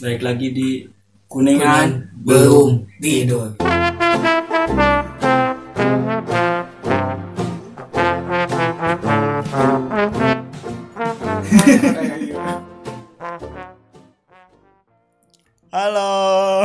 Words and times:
Baik 0.00 0.24
lagi 0.24 0.48
di 0.48 0.88
Kuningan 1.28 2.16
belum 2.24 2.88
tidur. 3.04 3.60
Halo. 15.68 16.64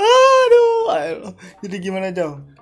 aduh, 0.00 0.88
aduh. 0.88 1.36
Jadi 1.60 1.76
gimana 1.76 2.08
jauh? 2.08 2.53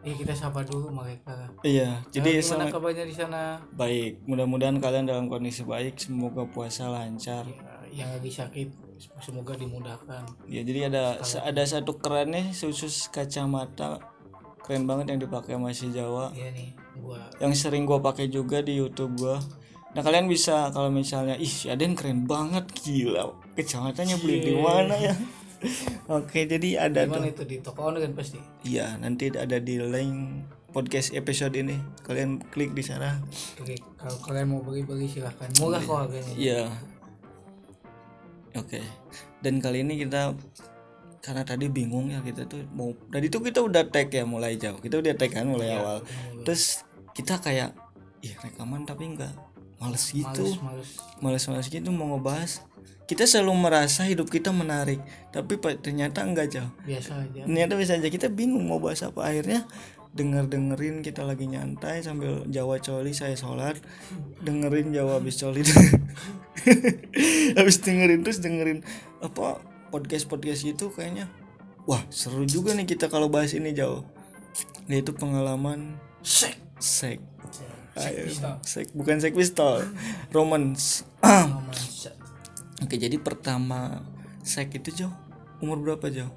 Eh 0.00 0.16
kita 0.16 0.32
sapa 0.32 0.64
dulu 0.64 0.88
mereka. 0.88 1.52
Iya, 1.60 2.00
jadi 2.08 2.40
Jadi 2.40 2.40
gimana 2.40 2.48
selamat 2.48 2.72
kabarnya 2.72 3.04
di 3.04 3.14
sana? 3.14 3.42
baik. 3.76 4.24
Mudah-mudahan 4.24 4.80
kalian 4.80 5.04
dalam 5.04 5.28
kondisi 5.28 5.60
baik. 5.60 6.00
Semoga 6.00 6.48
puasa 6.48 6.88
lancar. 6.88 7.44
Ya, 7.44 8.04
yang 8.04 8.08
lagi 8.16 8.32
sakit 8.32 8.68
semoga 9.20 9.52
dimudahkan. 9.56 10.24
Ya, 10.48 10.64
jadi 10.64 10.88
ada 10.88 11.20
ada 11.20 11.62
satu 11.68 12.00
keren 12.00 12.32
nih 12.32 12.48
khusus 12.52 13.12
kacamata 13.12 14.00
keren 14.64 14.88
banget 14.88 15.12
yang 15.16 15.20
dipakai 15.20 15.60
masih 15.60 15.92
Jawa. 15.92 16.32
Iya 16.32 16.52
nih, 16.52 16.68
gua 17.00 17.20
Yang 17.40 17.52
sering 17.64 17.84
gua 17.84 18.00
pakai 18.00 18.32
juga 18.32 18.64
di 18.64 18.80
YouTube 18.80 19.20
gua. 19.20 19.36
Nah 19.90 20.00
kalian 20.06 20.30
bisa 20.30 20.70
kalau 20.70 20.88
misalnya 20.88 21.34
ih 21.34 21.50
si 21.50 21.66
Aden 21.66 21.98
keren 21.98 22.24
banget 22.24 22.70
gila 22.72 23.34
kacamatanya 23.58 24.16
beli 24.22 24.38
di 24.38 24.54
mana 24.56 24.94
ya? 24.96 25.12
Oke 26.16 26.48
jadi 26.48 26.88
ada 26.88 27.04
tuh. 27.04 27.24
itu 27.24 27.44
di 27.44 27.56
toko 27.60 27.92
online 27.92 28.10
kan 28.10 28.12
pasti. 28.16 28.40
Iya, 28.64 28.96
nanti 28.96 29.28
ada 29.32 29.60
di 29.60 29.76
link 29.76 30.48
podcast 30.70 31.12
episode 31.12 31.54
ini. 31.58 31.76
Kalian 32.06 32.40
klik 32.48 32.72
di 32.72 32.82
sana. 32.82 33.20
Oke, 33.60 33.76
kalau 33.98 34.16
kalian 34.24 34.46
mau 34.56 34.60
bagi-bagi 34.64 35.20
silahkan. 35.20 35.50
Murah 35.60 35.82
kok 35.82 35.96
harganya. 36.06 36.32
Iya. 36.34 36.62
Oke. 38.56 38.80
Dan 39.44 39.60
kali 39.62 39.84
ini 39.84 40.00
kita 40.00 40.34
karena 41.20 41.44
tadi 41.44 41.68
bingung 41.68 42.08
ya 42.08 42.24
kita 42.24 42.48
tuh 42.48 42.64
mau 42.72 42.96
tadi 43.12 43.28
tuh 43.28 43.44
kita 43.44 43.60
udah 43.60 43.84
tag 43.92 44.08
ya 44.08 44.24
mulai 44.24 44.56
jauh. 44.56 44.80
Kita 44.80 44.98
udah 44.98 45.12
tag 45.14 45.30
kan 45.30 45.46
mulai 45.46 45.76
awal. 45.76 46.00
Terus 46.46 46.82
kita 47.12 47.36
kayak 47.38 47.76
ih 48.24 48.36
rekaman 48.36 48.88
tapi 48.88 49.16
enggak 49.16 49.32
males 49.80 50.04
gitu. 50.12 50.44
Males, 50.44 50.60
males. 50.60 50.90
Males-males 51.20 51.68
gitu 51.72 51.88
mau 51.92 52.16
ngebahas. 52.16 52.64
Kita 53.10 53.26
selalu 53.26 53.66
merasa 53.66 54.06
hidup 54.06 54.30
kita 54.30 54.54
menarik, 54.54 55.02
tapi 55.34 55.58
ternyata 55.82 56.22
enggak 56.22 56.46
jauh. 56.54 56.70
Biasa 56.86 57.26
aja. 57.26 57.42
ternyata 57.42 57.74
bisa 57.74 57.98
aja. 57.98 58.06
Kita 58.06 58.30
bingung 58.30 58.70
mau 58.70 58.78
bahas 58.78 59.02
apa. 59.02 59.26
Akhirnya 59.26 59.66
denger 60.14 60.46
dengerin 60.46 61.02
kita 61.02 61.26
lagi 61.26 61.50
nyantai 61.50 62.06
sambil 62.06 62.46
Jawa 62.46 62.78
coli 62.78 63.10
saya 63.10 63.34
sholat. 63.34 63.82
Dengerin 64.46 64.94
Jawa 64.94 65.18
habis 65.18 65.42
coli. 65.42 65.66
Habis 67.58 67.80
dengerin 67.82 68.20
terus 68.20 68.38
dengerin 68.44 68.84
apa 69.18 69.58
podcast 69.90 70.30
podcast 70.30 70.62
gitu 70.62 70.94
kayaknya. 70.94 71.26
Wah 71.90 72.04
seru 72.14 72.46
juga 72.46 72.78
nih 72.78 72.84
kita 72.84 73.10
kalau 73.10 73.26
bahas 73.26 73.56
ini 73.58 73.74
jauh 73.74 74.06
yaitu 74.86 75.16
pengalaman 75.16 75.98
Sek. 76.22 76.60
sek. 76.78 77.18
Sek 78.62 78.86
bukan 78.92 79.18
sek 79.18 79.32
pistol. 79.32 79.82
Romance. 80.30 81.02
Pengalaman 81.24 81.74
sek. 81.74 82.19
Oke 82.80 82.96
jadi 82.96 83.16
pertama 83.20 84.00
sek 84.40 84.72
itu 84.74 85.04
jauh 85.04 85.14
umur 85.60 85.76
berapa 85.78 86.08
jauh? 86.08 86.32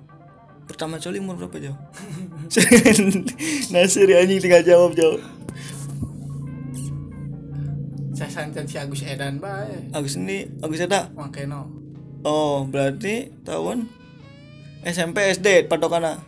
Pertama 0.64 0.96
coli 0.96 1.20
umur 1.20 1.36
berapa 1.36 1.58
jauh? 1.60 1.80
Nasir 3.74 4.08
anjing 4.12 4.40
tinggal 4.40 4.64
jawab 4.64 4.96
jauh. 4.96 5.20
Saya 8.14 8.30
sancan 8.30 8.70
si 8.70 8.78
Agus 8.78 9.02
Edan 9.02 9.42
bae. 9.42 9.90
Agus 9.92 10.16
ini 10.16 10.48
Agus 10.62 10.80
ada. 10.80 11.10
Makeno. 11.12 11.68
Oh 12.24 12.64
berarti 12.64 13.32
tahun 13.44 13.88
SMP 14.84 15.32
SD 15.34 15.68
patokannya. 15.68 16.20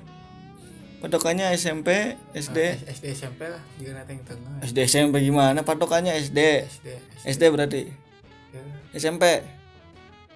Patokannya 1.00 1.53
SMP 1.53 2.17
SD 2.33 2.57
SD 2.90 3.13
SMP 3.13 3.45
lah, 3.45 3.61
juga 3.78 4.01
nanti 4.01 4.17
tengah. 4.25 4.57
SD 4.66 4.78
SMP 4.90 5.22
gimana? 5.22 5.61
Patokannya 5.61 6.17
SD 6.17 6.40
SD. 6.66 6.88
SD 7.29 7.44
berarti 7.51 7.84
Ya. 8.56 8.63
SMP. 8.95 9.44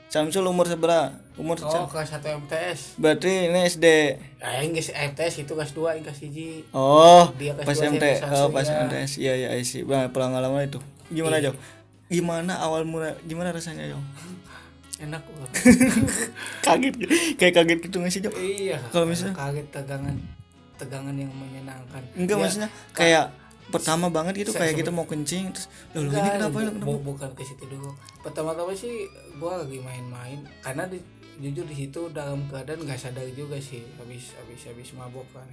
Samsul 0.10 0.42
umur 0.44 0.66
seberapa? 0.66 1.14
Umur 1.36 1.56
Oh, 1.62 1.86
kelas 1.86 2.10
1 2.12 2.26
MTS. 2.42 2.98
berarti 2.98 3.30
ini 3.48 3.62
SD. 3.64 3.86
Ah, 4.38 4.60
yang 4.60 4.74
geus 4.74 4.90
MTS 4.90 5.40
itu 5.40 5.54
kelas 5.54 5.72
2, 5.72 5.94
yang 5.94 6.04
kelas 6.04 6.20
1. 6.20 6.66
Oh, 6.72 7.30
Dia 7.38 7.54
kelas 7.54 7.64
pas 7.64 7.78
dua 7.78 7.88
MT, 7.88 8.04
SMP 8.18 8.34
oh 8.36 8.48
pas 8.50 8.66
ya. 8.66 8.84
MTS, 8.84 9.12
iya 9.18 9.34
iya 9.38 9.50
see. 9.62 9.82
Nah, 9.82 10.10
pengalaman 10.10 10.66
itu. 10.66 10.82
Gimana 11.08 11.38
Iya. 11.38 11.50
Jo? 11.50 11.62
Gimana 12.10 12.58
awal 12.58 12.84
mula, 12.84 13.14
gimana 13.24 13.50
rasanya 13.50 13.86
Jo? 13.86 14.02
Enak 15.00 15.22
banget. 15.24 15.52
kaget, 16.66 16.94
kayak 17.38 17.54
kaget 17.56 17.80
gitu 17.80 17.96
nggak 17.98 18.12
sih 18.12 18.20
Jo? 18.20 18.32
iya. 18.36 18.82
Kalau 18.90 19.06
misalnya- 19.06 19.38
kaget 19.38 19.68
tegangan 19.70 20.16
tegangan 20.76 21.14
yang 21.14 21.30
menyenangkan. 21.30 22.02
Enggak 22.14 22.36
Ya, 22.36 22.42
maksudnya 22.42 22.70
kayak 22.92 23.26
pertama 23.70 24.10
banget 24.10 24.34
gitu 24.42 24.52
kayak 24.52 24.76
kita 24.76 24.90
sebut- 24.90 24.98
mau 24.98 25.06
kencing 25.06 25.54
terus, 25.54 25.70
loh 25.94 26.10
ini 26.10 26.30
kenapa 26.34 26.52
bu- 26.52 26.66
kenapa? 26.66 26.86
bu- 26.86 27.04
bukan 27.06 27.30
ke 27.34 27.44
situ 27.46 27.64
dulu. 27.66 27.90
Pertama-tama 28.26 28.74
sih 28.74 29.06
gua 29.38 29.62
lagi 29.62 29.78
main-main 29.78 30.42
karena 30.60 30.86
di, 30.86 30.98
jujur 31.40 31.64
di 31.64 31.76
situ 31.78 32.10
dalam 32.10 32.50
keadaan 32.50 32.84
nggak 32.84 32.98
sadar 32.98 33.24
juga 33.32 33.56
sih 33.58 33.86
habis 33.96 34.34
habis 34.36 34.62
habis 34.66 34.90
mabok 34.94 35.26
kan. 35.32 35.48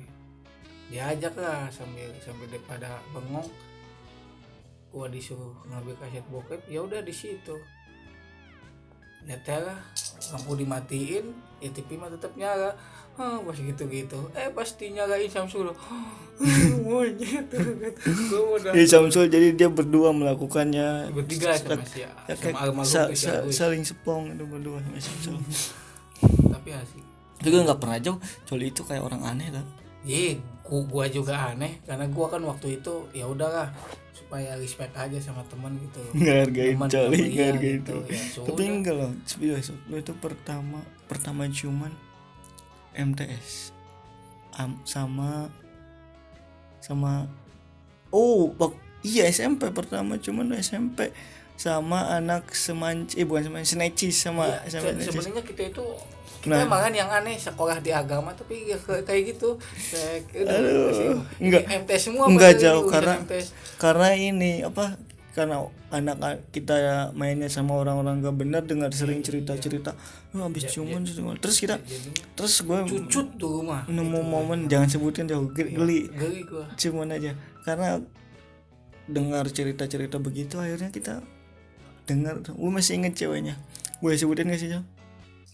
Diajak 0.86 1.34
lah 1.36 1.68
sambil 1.68 2.08
sambil 2.18 2.46
daripada 2.48 2.98
bengong 3.10 3.46
gua 4.88 5.06
disuruh 5.06 5.52
ngambil 5.68 5.94
kaset 5.98 6.24
bokep 6.26 6.60
ya 6.66 6.80
udah 6.80 7.04
di 7.04 7.12
situ 7.12 7.56
nyetel 9.26 9.66
lah 9.66 9.80
lampu 10.32 10.52
dimatiin 10.54 11.24
ya 11.56 11.68
TV 11.70 11.96
mah 11.96 12.08
tetap 12.08 12.32
nyala. 12.34 12.72
Ah 13.16 13.40
pas 13.40 13.56
gitu 13.56 13.88
gitu 13.88 14.28
eh 14.32 14.52
pasti 14.52 14.92
nyalain 14.92 15.24
Samsul 15.24 15.72
Iya 18.68 18.86
Samsul 18.86 19.32
jadi 19.32 19.56
dia 19.56 19.68
berdua 19.72 20.12
melakukannya. 20.12 21.12
Bertiga 21.16 21.56
sama 21.56 21.80
si 21.82 22.04
ya, 22.04 22.12
sama 22.28 22.84
sa- 22.84 23.08
sa- 23.12 23.44
saling 23.48 23.80
sepong 23.80 24.36
itu 24.36 24.44
berdua 24.44 24.76
sama 24.84 24.98
Samsul. 25.00 25.36
tapi 26.52 26.70
asik. 26.72 27.04
Juga 27.40 27.64
nggak 27.64 27.80
pernah 27.80 27.98
Jo, 28.00 28.12
coli 28.44 28.68
itu 28.68 28.84
kayak 28.84 29.00
orang 29.00 29.22
aneh 29.24 29.48
lah. 29.48 29.64
Iya, 30.06 30.38
gua, 30.62 30.80
gua 30.86 31.04
juga 31.10 31.34
aneh 31.50 31.82
karena 31.82 32.06
gua 32.06 32.30
kan 32.30 32.42
waktu 32.46 32.78
itu 32.78 33.10
ya 33.10 33.26
udahlah 33.26 33.74
supaya 34.14 34.54
respect 34.56 34.94
aja 34.94 35.18
sama 35.18 35.42
teman 35.50 35.74
gitu. 35.82 36.00
Ngehargain 36.14 36.78
coli, 36.78 37.18
dia 37.18 37.52
ngehargain 37.52 37.78
gitu. 37.82 37.96
itu. 38.06 38.14
Ya, 38.14 38.22
Tapi 38.46 38.62
enggak 38.64 38.94
loh, 38.94 39.10
serius 39.26 39.74
lo 39.90 39.98
itu 39.98 40.14
pertama 40.16 40.80
pertama 41.10 41.50
cuman 41.50 41.90
MTS 42.96 43.74
Am- 44.56 44.80
sama 44.88 45.52
sama 46.80 47.26
oh 48.14 48.54
iya 49.04 49.28
SMP 49.28 49.68
pertama 49.74 50.16
cuman 50.16 50.56
SMP 50.56 51.12
sama 51.56 52.12
anak 52.12 52.48
semanci 52.50 53.16
eh 53.16 53.24
bukan 53.24 53.42
semanci 53.44 53.74
snatches 53.74 54.16
sama 54.18 54.44
Iya, 54.46 54.78
sama 54.78 54.92
sebenarnya 54.94 55.42
kita 55.42 55.62
itu 55.70 55.84
kita 56.38 56.52
Nah. 56.52 56.62
emang 56.62 56.78
kan 56.80 56.92
yang 56.92 57.10
aneh 57.10 57.34
sekolah 57.34 57.80
di 57.80 57.90
agama 57.90 58.30
tapi 58.30 58.66
ya 58.66 58.78
kayak 58.78 59.34
gitu 59.34 59.58
kayak 59.90 60.46
Aduh, 60.46 60.88
sih. 60.90 61.08
enggak. 61.40 61.66
MTS 61.66 62.02
semua 62.06 62.24
Enggak 62.24 62.54
jauh, 62.56 62.86
karena- 62.86 63.18
MTS. 63.18 63.50
karena 63.76 64.08
ini 64.12 64.62
apa 64.62 64.94
karena 65.32 65.60
anak 65.90 66.16
kita 66.48 66.76
mainnya 67.12 67.44
sama 67.46 67.74
orang-orang 67.74 68.20
gak 68.20 68.36
benar 68.36 68.62
dengar 68.62 68.88
sering 68.90 69.20
cerita-cerita 69.20 69.92
lu 70.32 70.40
habis 70.40 70.64
cuman 70.66 71.02
cuman." 71.02 71.36
terus 71.36 71.58
kita 71.58 71.76
terus 72.32 72.56
gue 72.58 72.78
cucut 72.86 73.26
tuh 73.36 73.60
rumah 73.60 73.84
nemu 73.84 74.16
momen 74.18 74.64
jangan 74.64 74.88
sebutin 74.88 75.26
jauh 75.26 75.50
ge- 75.50 75.68
geli 75.68 76.08
geli 76.10 76.40
gua 76.42 76.64
cuman 76.72 77.12
aja 77.12 77.36
karena 77.62 78.00
dengar 79.06 79.44
cerita-cerita 79.46 80.16
begitu 80.18 80.56
akhirnya 80.56 80.88
kita 80.88 81.20
dengar. 82.06 82.40
Gue 82.42 82.70
masih 82.70 83.02
inget 83.02 83.18
ceweknya. 83.18 83.58
Gue 83.98 84.14
sebutin 84.14 84.48
gak 84.48 84.60
sih 84.62 84.70
Jo? 84.70 84.80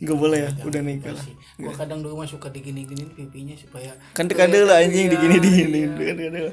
nggak 0.02 0.18
boleh 0.18 0.38
ya? 0.42 0.50
Udah 0.66 0.82
nikah 0.82 1.14
lah. 1.14 1.26
gua 1.62 1.72
kadang 1.78 2.02
dulu 2.02 2.18
mah 2.18 2.26
suka 2.26 2.50
digini-giniin 2.50 3.14
pipinya 3.14 3.54
supaya 3.54 3.94
kan 4.18 4.26
dekade 4.26 4.58
lah 4.66 4.82
anjing 4.82 5.06
Iya, 5.06 5.14
digini 5.14 5.36
digini 5.38 5.78
iya. 5.78 6.50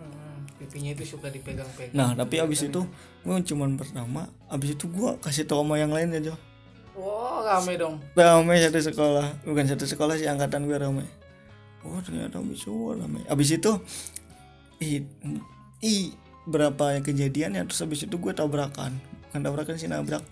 Hmm, 0.00 0.48
pipinya 0.56 0.90
itu 0.96 1.04
suka 1.04 1.28
dipegang-pegang. 1.28 1.92
Nah 1.92 2.16
tapi 2.16 2.40
abis 2.40 2.72
itu 2.72 2.88
gue 3.20 3.36
cuman 3.52 3.76
pertama 3.76 4.32
abis 4.48 4.80
itu 4.80 4.88
gue 4.88 5.12
kasih 5.20 5.44
tau 5.44 5.60
sama 5.60 5.76
yang 5.76 5.92
lain 5.92 6.08
ya 6.16 6.32
Jo. 6.32 6.34
Wah 6.96 7.44
rame 7.44 7.76
dong. 7.76 8.00
Rame 8.16 8.56
satu 8.64 8.80
sekolah. 8.80 9.44
Bukan 9.44 9.64
satu 9.68 9.84
sekolah 9.84 10.16
sih 10.16 10.24
angkatan 10.24 10.64
gue 10.64 10.80
rame. 10.80 11.04
Oh 11.84 12.00
ternyata 12.00 12.40
bisa 12.40 12.72
rame. 12.72 13.28
Abis 13.28 13.60
itu 13.60 13.76
i, 14.80 15.04
i 15.84 16.16
berapa 16.48 16.96
kejadian 17.04 17.60
ya 17.60 17.62
terus 17.68 17.84
abis 17.84 18.08
itu 18.08 18.16
gue 18.16 18.32
tabrakan 18.32 18.96
bukan 19.36 19.52
tabrakan 19.52 19.76
sih 19.76 19.92
nabrak. 19.92 20.24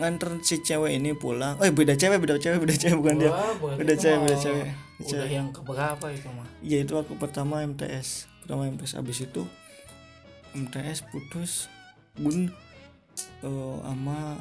Nganter 0.00 0.40
si 0.40 0.64
cewek 0.64 0.96
ini 0.96 1.12
pulang. 1.12 1.60
Eh 1.60 1.68
beda 1.68 1.92
cewek 1.92 2.16
beda 2.16 2.40
cewek 2.40 2.64
beda 2.64 2.72
cewek. 2.80 2.96
Bukan 2.96 3.20
dia. 3.20 3.28
Wah, 3.28 3.52
berarti 3.60 3.76
beda 3.84 3.94
cewek 4.00 4.18
beda 4.24 4.36
cewek. 4.40 4.66
Udah 5.00 5.28
yang 5.28 5.48
keberapa 5.52 6.06
itu 6.12 6.28
mah? 6.32 6.44
iya 6.60 6.84
itu 6.84 6.92
aku 6.92 7.16
pertama 7.16 7.64
MTS 7.64 8.28
pertama 8.44 8.68
MTS 8.68 9.00
abis 9.00 9.24
itu 9.24 9.48
MTS 10.52 11.08
putus 11.08 11.72
bun 12.20 12.48
eh, 13.44 13.76
sama 13.84 14.40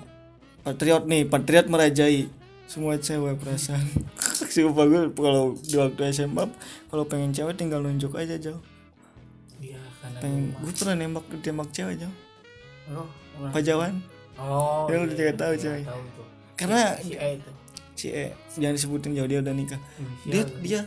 Patriot 0.64 1.04
nih. 1.04 1.28
Patriot 1.28 1.68
merajai 1.68 2.32
semua 2.64 2.96
cewek 2.96 3.36
perasaan. 3.44 3.84
Sumpah 4.56 4.88
gue 4.88 5.12
kalau 5.12 5.60
di 5.60 5.76
waktu 5.76 6.16
SMA 6.16 6.48
kalau 6.88 7.04
pengen 7.04 7.36
cewek 7.36 7.60
tinggal 7.60 7.84
nunjuk 7.84 8.16
aja 8.16 8.40
jauh. 8.40 8.64
Iya 9.60 9.80
karena 10.00 10.20
pengen 10.24 10.44
gue 10.56 10.72
pernah 10.72 10.96
nembak 10.96 11.28
nembak 11.28 11.70
cewek 11.76 12.00
jauh 12.00 12.29
oh 12.96 13.10
pajawan 13.52 13.94
oh 14.40 14.88
Ya, 14.88 14.96
lu 14.98 15.06
iya, 15.06 15.12
juga 15.12 15.24
iya, 15.24 15.34
tahu, 15.36 15.54
iya, 15.54 15.62
coy. 15.62 15.82
tahu 15.84 16.02
tuh. 16.16 16.28
Karena 16.56 16.82
si 17.00 17.14
A 17.20 17.28
itu. 17.36 17.52
si 18.00 18.08
E 18.12 18.26
jangan 18.56 18.76
disebutin 18.80 19.12
jauh 19.16 19.28
dia 19.28 19.40
udah 19.44 19.54
nikah. 19.56 19.80
Inisial 20.00 20.32
dia 20.32 20.44
dia 20.64 20.82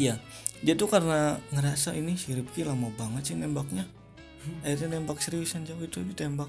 iya. 0.00 0.14
Dia 0.64 0.74
tuh 0.80 0.88
karena 0.88 1.36
ngerasa 1.52 1.92
ini 1.92 2.16
si 2.16 2.32
Rifki 2.32 2.64
lama 2.64 2.88
banget 2.96 3.32
sih 3.32 3.36
nembaknya. 3.36 3.84
Akhirnya 4.64 4.96
nembak 4.96 5.20
seriusan 5.20 5.68
jauh 5.68 5.80
itu 5.84 6.00
ditembak. 6.00 6.48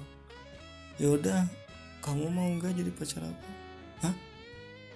Ya 0.96 1.12
udah 1.12 1.44
kamu 2.00 2.32
mau 2.32 2.48
nggak 2.56 2.72
jadi 2.72 2.90
pacar 2.96 3.22
aku 3.28 3.48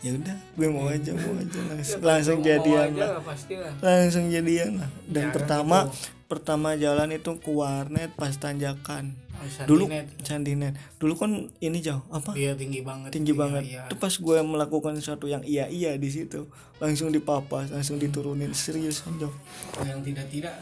ya 0.00 0.11
udah 0.12 0.37
gue 0.56 0.69
mau 0.69 0.87
aja 0.87 1.12
mau 1.12 1.32
aja. 1.35 1.61
Langsung, 1.70 2.00
langsung 2.00 2.38
jadian 2.41 2.88
lah. 2.94 3.20
lah, 3.20 3.73
langsung 3.81 4.26
jadian 4.29 4.81
lah. 4.81 4.91
Dan 5.05 5.29
Jangan 5.29 5.35
pertama 5.35 5.79
gitu. 5.85 6.08
pertama 6.26 6.69
jalan 6.75 7.08
itu 7.11 7.31
ke 7.37 7.50
warnet 7.50 8.11
pas 8.14 8.32
tanjakan. 8.32 9.12
Oh, 9.32 9.49
dulu 9.64 9.88
Sandinet. 9.88 10.06
sandinet. 10.20 10.73
Dulu 10.97 11.17
kan 11.17 11.31
ini 11.58 11.81
jauh 11.81 12.05
apa? 12.08 12.32
Dia 12.32 12.52
tinggi 12.52 12.81
banget. 12.81 13.08
Tinggi 13.08 13.32
Iya, 13.32 13.41
banget. 13.41 13.62
iya. 13.67 13.81
itu 13.85 13.97
pas 13.97 14.12
gue 14.12 14.38
melakukan 14.38 14.93
sesuatu 14.94 15.25
yang 15.25 15.41
iya 15.43 15.64
iya 15.67 15.97
di 15.97 16.08
situ 16.08 16.44
langsung 16.76 17.08
dipapas 17.08 17.69
langsung 17.69 17.96
diturunin. 17.96 18.53
Serius 18.53 19.00
jauh 19.11 19.32
yang 19.81 20.00
tidak 20.00 20.29
tidak 20.29 20.53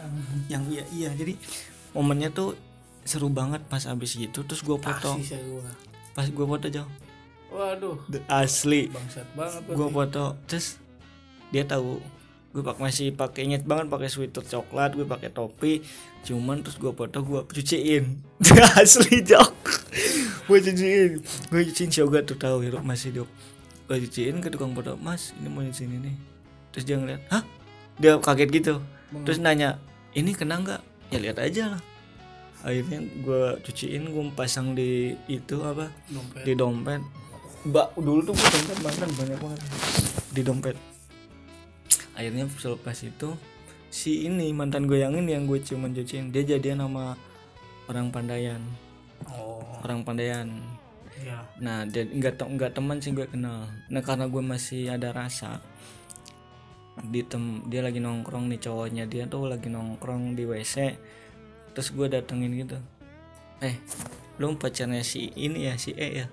yang 0.46 0.62
iya 0.67 0.82
iya 0.91 1.11
jadi 1.11 1.34
momennya 1.91 2.31
tuh 2.31 2.55
seru 3.02 3.26
banget 3.26 3.64
pas 3.64 3.82
abis 3.82 4.14
gitu 4.14 4.44
terus 4.44 4.61
gue 4.61 4.76
foto 4.76 5.17
pas 6.12 6.26
gue 6.26 6.46
foto 6.46 6.67
jauh 6.69 6.91
waduh. 7.52 7.96
Asli. 8.28 8.88
Bangsat 8.92 9.28
banget 9.32 9.62
gue 9.68 9.88
foto 9.88 10.24
terus 10.48 10.76
dia 11.48 11.64
tahu 11.64 12.00
gue 12.48 12.64
pak 12.64 12.80
masih 12.80 13.12
pakai 13.12 13.44
inget 13.44 13.68
banget 13.68 13.92
pakai 13.92 14.08
sweater 14.08 14.44
coklat 14.44 14.96
gue 14.96 15.06
pakai 15.08 15.30
topi. 15.32 15.84
Cuman 16.24 16.64
terus 16.64 16.76
gue 16.76 16.92
foto 16.92 17.18
gue 17.24 17.40
cuciin. 17.48 18.20
Asli 18.80 19.24
jauh 19.24 19.52
gue 20.48 20.58
cuciin. 20.64 21.12
Gue 21.52 21.60
cuciin 21.68 21.90
si 21.92 22.00
Yoga 22.00 22.24
tuh 22.24 22.40
tahu 22.40 22.64
hidup 22.64 22.80
masih 22.80 23.12
hidup. 23.12 23.28
Gue 23.88 24.00
cuciin 24.04 24.40
ke 24.40 24.48
tukang 24.48 24.72
foto 24.72 24.96
mas 24.96 25.36
ini 25.36 25.48
mau 25.48 25.64
cuciin 25.64 25.92
ini 25.92 26.12
terus 26.72 26.84
dia 26.84 26.96
ngeliat 27.00 27.22
hah? 27.32 27.44
Dia 27.98 28.20
kaget 28.20 28.48
gitu. 28.54 28.74
Terus 29.24 29.40
nanya 29.40 29.80
ini 30.12 30.36
kena 30.36 30.60
nggak? 30.60 30.82
Ya 31.08 31.18
lihat 31.18 31.40
aja 31.40 31.76
lah. 31.76 31.82
Akhirnya 32.62 33.00
gue 33.22 33.44
cuciin 33.64 34.10
gue 34.10 34.24
pasang 34.34 34.74
di 34.74 35.14
itu 35.30 35.62
apa? 35.62 35.88
Dompet. 36.10 36.42
Di 36.44 36.52
dompet 36.58 37.02
mbak 37.66 37.99
dulu 37.99 38.20
tuh 38.22 38.34
gue 38.38 38.49
dompet 38.55 38.78
mantan 38.87 39.10
banyak 39.19 39.38
banget. 39.43 39.60
Di 40.31 40.43
dompet. 40.46 40.76
Akhirnya 42.14 42.46
selepas 42.55 42.99
itu 43.02 43.34
si 43.88 44.28
ini 44.28 44.52
mantan 44.55 44.87
gue 44.87 45.00
yang 45.00 45.16
ini 45.16 45.34
yang 45.34 45.49
gue 45.49 45.58
ciuman 45.58 45.90
cuciin 45.96 46.31
dia 46.31 46.46
jadian 46.46 46.84
sama 46.84 47.19
orang 47.90 48.14
Pandayan. 48.14 48.62
Oh. 49.26 49.62
Orang 49.82 50.06
Pandayan. 50.06 50.62
Iya. 51.19 51.43
Nah 51.58 51.82
dia 51.88 52.06
nggak 52.06 52.38
nggak 52.38 52.72
teman 52.78 53.02
sih 53.02 53.10
gue 53.10 53.26
kenal. 53.26 53.66
Nah 53.90 54.02
karena 54.06 54.31
gue 54.31 54.43
masih 54.43 54.94
ada 54.94 55.10
rasa 55.10 55.58
di 56.99 57.22
tem 57.22 57.62
dia 57.70 57.82
lagi 57.82 58.02
nongkrong 58.02 58.50
nih 58.50 58.58
cowoknya 58.58 59.06
dia 59.06 59.31
tuh 59.31 59.46
lagi 59.46 59.70
nongkrong 59.70 60.34
di 60.34 60.43
WC 60.46 60.99
terus 61.75 61.90
gue 61.90 62.06
datengin 62.06 62.55
gitu. 62.55 62.78
Eh 63.58 63.75
lu 64.38 64.55
pacarnya 64.55 65.02
si 65.02 65.34
ini 65.34 65.66
ya 65.66 65.75
si 65.75 65.90
E 65.99 66.22
ya 66.22 66.26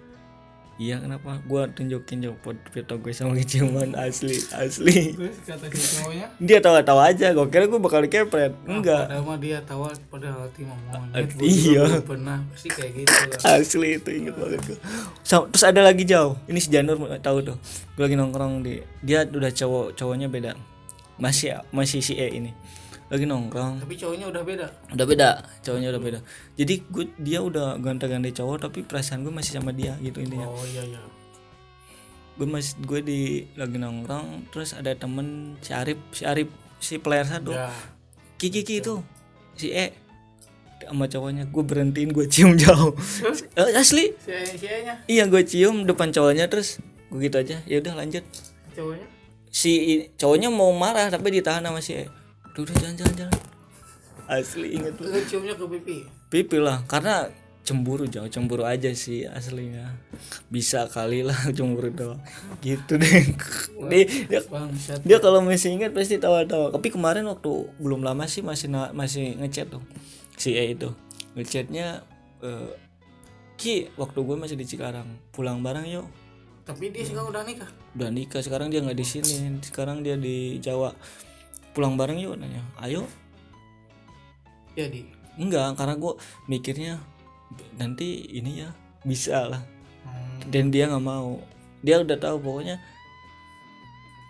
iya 0.76 1.00
kenapa? 1.00 1.40
Gue 1.42 1.64
tunjukin 1.72 2.20
jauh 2.20 2.36
foto 2.44 2.94
gue 2.98 3.12
sama 3.12 3.32
keciuman 3.40 3.96
asli 3.96 4.36
asli. 4.52 5.16
Terus 5.16 5.38
kata 5.42 5.66
si 5.72 5.80
cowoknya? 5.98 6.28
Dia 6.38 6.60
tawa-tawa 6.60 7.08
aja 7.08 7.32
gue 7.32 7.46
kira 7.48 7.66
gue 7.66 7.80
bakal 7.80 8.04
dikepret. 8.04 8.52
Enggak. 8.64 9.08
padahal 9.08 9.24
mah 9.24 9.38
dia 9.38 9.58
tahu 9.64 9.88
padahal 10.08 10.46
hati 10.46 10.62
mau 10.64 10.76
monyet 10.76 11.16
Ah, 11.16 11.24
gua 11.26 11.46
iya. 11.46 11.84
pernah 12.02 12.38
pasti 12.52 12.68
kayak 12.70 12.92
gitu 12.94 13.14
lah 13.32 13.56
asli 13.56 13.90
itu 13.96 14.10
inget 14.12 14.36
banget 14.36 14.60
gue 14.66 14.78
So, 15.22 15.48
terus 15.48 15.64
ada 15.64 15.82
lagi 15.82 16.04
jauh. 16.04 16.36
Ini 16.46 16.60
si 16.60 16.70
Janur 16.70 17.00
tahu 17.20 17.38
tuh. 17.42 17.58
Gue 17.96 18.04
lagi 18.06 18.20
nongkrong 18.20 18.62
di 18.62 18.84
dia 19.00 19.24
udah 19.24 19.50
cowok 19.50 19.96
cowoknya 19.96 20.28
beda. 20.28 20.54
Masih 21.16 21.56
masih 21.72 22.04
si 22.04 22.20
E 22.20 22.28
ini 22.30 22.52
lagi 23.06 23.26
nongkrong. 23.30 23.86
Tapi 23.86 23.94
cowoknya 24.02 24.26
udah 24.34 24.42
beda? 24.42 24.68
Udah 24.98 25.06
beda 25.06 25.30
cowoknya 25.62 25.90
udah 25.94 26.02
beda. 26.02 26.20
Jadi 26.58 26.74
gue 26.90 27.06
dia 27.22 27.40
udah 27.46 27.78
ganti-ganti 27.78 28.34
cowok 28.34 28.70
tapi 28.70 28.82
perasaan 28.82 29.22
gue 29.22 29.34
masih 29.34 29.62
sama 29.62 29.70
dia 29.70 29.94
gitu 30.02 30.26
intinya. 30.26 30.50
Oh 30.50 30.66
iya 30.66 30.82
iya. 30.82 31.02
Gue 32.36 32.50
masih 32.50 32.82
gue 32.82 33.00
di 33.06 33.22
lagi 33.54 33.78
nongkrong 33.78 34.50
terus 34.50 34.74
ada 34.74 34.90
temen 34.98 35.58
si 35.62 35.72
Arif 35.72 36.02
si 36.18 36.26
Arif 36.26 36.50
si 36.82 36.98
player 36.98 37.30
satu. 37.30 37.54
Ya. 37.54 37.70
Kiki 38.42 38.66
Kiki 38.66 38.82
itu 38.82 39.06
si 39.54 39.70
E 39.70 39.94
sama 40.90 41.06
cowoknya. 41.06 41.46
Gue 41.54 41.62
berhentiin 41.62 42.10
gue 42.10 42.26
cium 42.26 42.58
jauh. 42.58 42.98
Eh, 43.56 43.72
asli? 43.78 44.18
Si 44.18 44.34
si 44.58 44.66
nya 44.66 45.00
Iya 45.06 45.30
gue 45.30 45.46
cium 45.46 45.86
depan 45.86 46.10
cowoknya 46.10 46.50
terus 46.50 46.82
gue 47.14 47.22
gitu 47.22 47.38
aja. 47.38 47.62
Ya 47.70 47.86
udah 47.86 48.02
lanjut. 48.02 48.26
Cowoknya? 48.74 49.08
Si 49.54 49.72
cowoknya 50.18 50.50
mau 50.50 50.74
marah 50.74 51.14
tapi 51.14 51.30
ditahan 51.30 51.62
sama 51.62 51.86
si 51.86 52.02
E 52.02 52.25
udah 52.56 52.62
udah 52.64 52.76
jangan 52.80 52.96
jangan 52.96 53.16
jangan 53.20 53.40
asli 54.26 54.68
inget 54.80 54.96
lu. 54.98 55.06
Ciumnya 55.28 55.54
ke 55.54 55.66
pipi? 55.68 55.98
Pipi 56.32 56.58
lah 56.58 56.82
karena 56.88 57.28
cemburu 57.66 58.06
jauh 58.06 58.30
cemburu 58.30 58.64
aja 58.64 58.94
sih 58.96 59.28
aslinya. 59.28 59.92
Bisa 60.48 60.88
kali 60.88 61.22
lah 61.26 61.36
cemburu 61.58 61.92
doang. 61.92 62.22
Gitu 62.64 62.96
deh. 62.96 63.26
Dia, 63.92 64.08
dia, 64.08 64.42
bangsat. 64.50 65.06
dia 65.06 65.18
kalau 65.22 65.46
masih 65.46 65.76
ingat 65.78 65.94
pasti 65.94 66.18
tawa-tawa. 66.18 66.74
Tapi 66.74 66.90
kemarin 66.90 67.28
waktu 67.30 67.70
belum 67.78 68.02
lama 68.02 68.26
sih 68.26 68.42
masih 68.42 68.72
na- 68.72 68.90
masih 68.96 69.38
ngechat 69.38 69.70
tuh 69.70 69.84
si 70.40 70.58
E 70.58 70.74
itu. 70.74 70.90
Ngechatnya 71.38 72.02
eh, 72.42 72.72
Ki 73.60 73.94
waktu 74.00 74.20
gue 74.26 74.36
masih 74.40 74.58
di 74.58 74.66
Cikarang 74.66 75.06
pulang 75.30 75.62
bareng 75.62 75.86
yuk. 75.86 76.08
Tapi 76.66 76.90
dia 76.90 77.06
sekarang 77.06 77.30
udah 77.30 77.44
nikah? 77.46 77.70
Udah 77.94 78.10
nikah 78.10 78.42
sekarang 78.42 78.74
dia 78.74 78.82
nggak 78.82 78.98
di 78.98 79.06
sini. 79.06 79.62
Sekarang 79.62 80.02
dia 80.02 80.18
di 80.18 80.58
Jawa 80.58 80.98
pulang 81.76 82.00
bareng 82.00 82.16
yuk 82.24 82.40
nanya 82.40 82.64
ayo. 82.80 83.04
Jadi 84.80 85.04
enggak 85.36 85.76
karena 85.76 86.00
gue 86.00 86.14
mikirnya 86.48 86.94
nanti 87.76 88.24
ini 88.32 88.64
ya 88.64 88.72
bisa 89.04 89.52
lah. 89.52 89.64
Hmm. 90.08 90.40
dan 90.48 90.72
dia 90.72 90.88
nggak 90.88 91.04
mau. 91.04 91.44
Dia 91.84 92.00
udah 92.00 92.18
tahu 92.18 92.40
pokoknya 92.40 92.80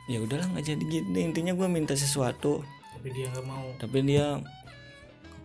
ya 0.10 0.18
udahlah 0.18 0.50
nggak 0.50 0.66
jadi 0.66 0.84
gini. 0.84 1.20
Intinya 1.22 1.54
gue 1.54 1.68
minta 1.70 1.94
sesuatu. 1.94 2.66
Tapi 2.98 3.08
dia 3.14 3.30
nggak 3.30 3.46
mau. 3.46 3.68
Tapi 3.78 3.98
dia 4.02 4.42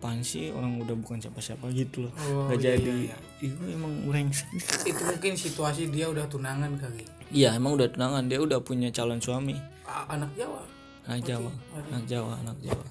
apaan 0.01 0.25
sih? 0.25 0.49
Orang 0.49 0.81
udah 0.81 0.97
bukan 0.97 1.21
siapa-siapa 1.21 1.69
gitu 1.77 2.09
loh. 2.09 2.13
Oh, 2.25 2.49
nggak 2.49 2.57
iya, 2.57 2.73
jadi. 2.73 2.91
iya, 3.05 3.17
itu 3.45 3.61
emang 3.69 3.93
brengsek 4.09 4.49
itu 4.89 5.01
mungkin 5.05 5.37
situasi 5.37 5.93
dia 5.93 6.09
udah 6.09 6.25
tunangan 6.25 6.73
kali. 6.81 7.05
Iya 7.29 7.53
emang 7.53 7.77
udah 7.77 7.93
tunangan. 7.93 8.25
Dia 8.25 8.41
udah 8.41 8.59
punya 8.65 8.89
calon 8.89 9.21
suami. 9.21 9.53
Anak 9.85 10.31
Jawa 10.39 10.70
anak 11.07 11.21
Jawa. 11.25 11.51
Anak 11.89 12.03
Jawa 12.05 12.33
anak 12.41 12.57
Jawa. 12.65 12.85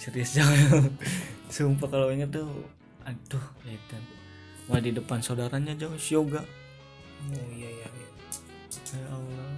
Serius 0.00 0.36
Jawa. 0.36 0.54
Sumpah 1.54 1.88
kalau 1.88 2.08
inget 2.12 2.28
tuh 2.32 2.48
aduh 3.04 3.44
edan. 3.64 4.02
Wah 4.68 4.80
di 4.80 4.92
depan 4.92 5.24
saudaranya 5.24 5.72
jauh 5.76 5.96
si 5.96 6.12
yoga. 6.12 6.44
Oh 7.24 7.48
iya 7.56 7.68
iya, 7.72 7.88
iya. 7.88 8.08
ya 8.92 9.08
Allah. 9.08 9.48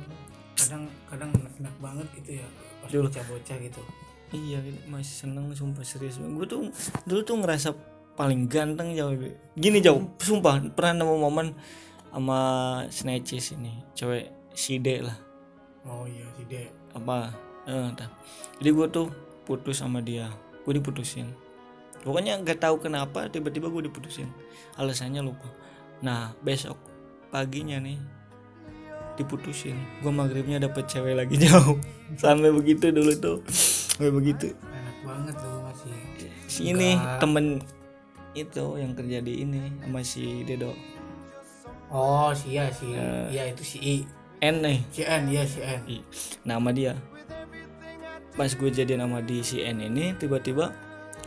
Kadang 0.55 0.85
kadang 1.11 1.31
enak 1.35 1.75
banget 1.83 2.07
gitu 2.23 2.39
ya 2.39 2.47
pas 2.81 2.89
Dulu. 2.89 3.07
bocah-bocah 3.11 3.57
gitu. 3.59 3.83
Iya 4.31 4.63
gitu, 4.63 4.79
masih 4.87 5.27
seneng 5.27 5.51
sumpah 5.51 5.83
serius. 5.83 6.23
Gue 6.23 6.47
tuh 6.47 6.71
dulu 7.03 7.21
tuh 7.27 7.37
ngerasa 7.43 7.75
paling 8.15 8.47
ganteng 8.53 8.93
jauh 8.93 9.17
gini 9.57 9.81
jauh 9.81 10.05
sumpah 10.21 10.61
pernah 10.77 11.01
nemu 11.01 11.17
momen 11.25 11.57
sama 12.13 12.41
snatches 12.93 13.57
ini 13.57 13.81
cewek 13.97 14.29
si 14.53 14.77
D 14.77 15.01
lah 15.01 15.17
oh 15.85 16.05
iya 16.05 16.27
si 16.37 16.43
Dek. 16.45 16.69
Apa? 16.93 17.31
Eh, 17.69 17.89
entah. 17.93 18.09
jadi 18.59 18.71
gue 18.73 18.87
tuh 18.89 19.07
putus 19.45 19.79
sama 19.79 20.01
dia. 20.01 20.29
Gue 20.65 20.77
diputusin. 20.77 21.29
Pokoknya 22.01 22.41
nggak 22.41 22.61
tahu 22.61 22.81
kenapa 22.81 23.29
tiba-tiba 23.29 23.69
gue 23.69 23.87
diputusin. 23.87 24.29
Alasannya 24.77 25.21
lupa. 25.21 25.45
Nah 26.01 26.33
besok 26.41 26.77
paginya 27.29 27.77
nih 27.79 28.01
diputusin. 29.15 29.77
Gue 30.01 30.13
maghribnya 30.13 30.57
dapet 30.59 30.89
cewek 30.89 31.13
lagi 31.15 31.37
jauh. 31.45 31.77
Sampai 32.17 32.49
begitu 32.51 32.89
dulu 32.89 33.13
tuh. 33.21 33.39
Sampai 33.47 34.11
begitu. 34.11 34.57
Enak 34.57 34.97
banget 35.05 35.35
tuh 35.37 35.57
masih. 35.61 35.93
Si 36.49 36.61
ini 36.67 36.97
temen 37.21 37.61
itu 38.33 38.65
yang 38.79 38.95
kerja 38.95 39.19
di 39.21 39.43
ini 39.45 39.69
sama 39.85 40.01
si 40.01 40.43
Dedo. 40.47 40.73
Oh 41.91 42.31
si 42.33 42.55
ya 42.55 42.71
si 42.71 42.95
Eh. 42.95 43.27
iya 43.35 43.51
itu 43.51 43.63
si 43.67 43.79
I 43.83 43.97
N 44.41 44.65
nih. 44.65 44.79
Si 44.89 45.03
N 45.05 45.23
iya 45.29 45.45
si 45.45 45.61
N. 45.61 45.81
Nama 46.49 46.69
dia. 46.73 46.93
Pas 48.33 48.49
gue 48.49 48.71
jadi 48.73 48.97
nama 48.97 49.21
di 49.21 49.45
si 49.45 49.61
N 49.61 49.85
ini 49.85 50.17
tiba-tiba 50.17 50.73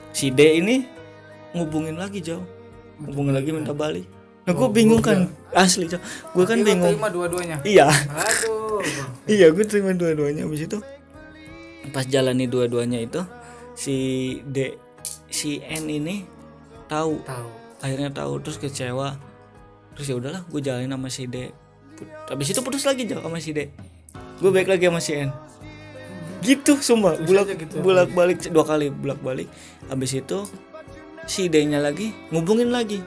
si 0.09 0.33
D 0.33 0.57
ini 0.57 0.85
ngubungin 1.53 1.97
lagi 1.97 2.25
jauh 2.25 2.41
hubungin 3.01 3.37
lagi 3.37 3.53
minta 3.53 3.73
balik. 3.73 4.05
Nah 4.43 4.53
gue 4.57 4.69
bingung 4.73 4.99
kan? 4.99 5.29
Asli 5.53 5.85
cok 5.85 6.01
gue 6.33 6.45
kan 6.49 6.59
bingung. 6.65 6.97
terima 6.97 7.13
dua-duanya. 7.13 7.61
Iya. 7.61 7.87
Aduh 8.09 8.81
iya 9.33 9.53
gue 9.53 9.65
terima 9.65 9.93
dua-duanya. 9.93 10.49
Abis 10.49 10.65
itu 10.65 10.81
pas 11.93 12.05
jalani 12.09 12.49
dua-duanya 12.49 12.97
itu 12.97 13.21
si 13.77 13.95
D 14.49 14.73
si 15.29 15.61
N 15.61 15.85
ini 15.85 16.25
tahu. 16.89 17.21
Tahu. 17.21 17.49
Akhirnya 17.85 18.09
tahu 18.09 18.41
terus 18.41 18.57
kecewa. 18.57 19.21
Terus 19.93 20.09
ya 20.09 20.15
udahlah 20.17 20.41
gue 20.49 20.59
jalanin 20.65 20.89
sama 20.89 21.13
si 21.13 21.29
D 21.29 21.53
habis 22.29 22.51
itu 22.51 22.59
putus 22.63 22.83
lagi 22.87 23.07
jauh 23.07 23.23
sama 23.23 23.39
si 23.39 23.51
D 23.55 23.71
gue 24.43 24.51
baik 24.51 24.67
lagi 24.67 24.91
sama 24.91 24.99
si 24.99 25.15
N. 25.15 25.31
Gitu 26.43 26.75
sumpah. 26.83 27.15
Bulak 27.23 27.55
gitu. 27.55 27.79
bulak 27.79 28.11
balik 28.11 28.43
dua 28.51 28.67
kali 28.67 28.91
bulak 28.91 29.23
balik 29.23 29.47
habis 29.87 30.11
itu 30.11 30.43
si 31.23 31.47
D 31.47 31.63
nya 31.63 31.79
lagi 31.79 32.11
ngubungin 32.33 32.67
lagi. 32.67 32.99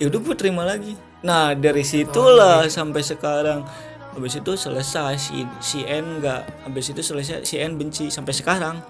Ya 0.00 0.08
udah 0.08 0.20
gue 0.24 0.36
terima 0.38 0.64
lagi. 0.64 0.96
Nah 1.20 1.52
dari 1.52 1.84
situlah 1.84 2.64
sampai 2.72 3.04
sekarang. 3.04 3.68
Habis 4.10 4.42
itu 4.42 4.52
selesai 4.58 5.14
si 5.20 5.46
si 5.62 5.86
N 5.86 6.18
nggak 6.18 6.66
habis 6.66 6.90
itu 6.90 7.04
selesai 7.04 7.44
si 7.44 7.60
N 7.60 7.76
benci 7.76 8.08
sampai 8.08 8.32
sekarang. 8.32 8.80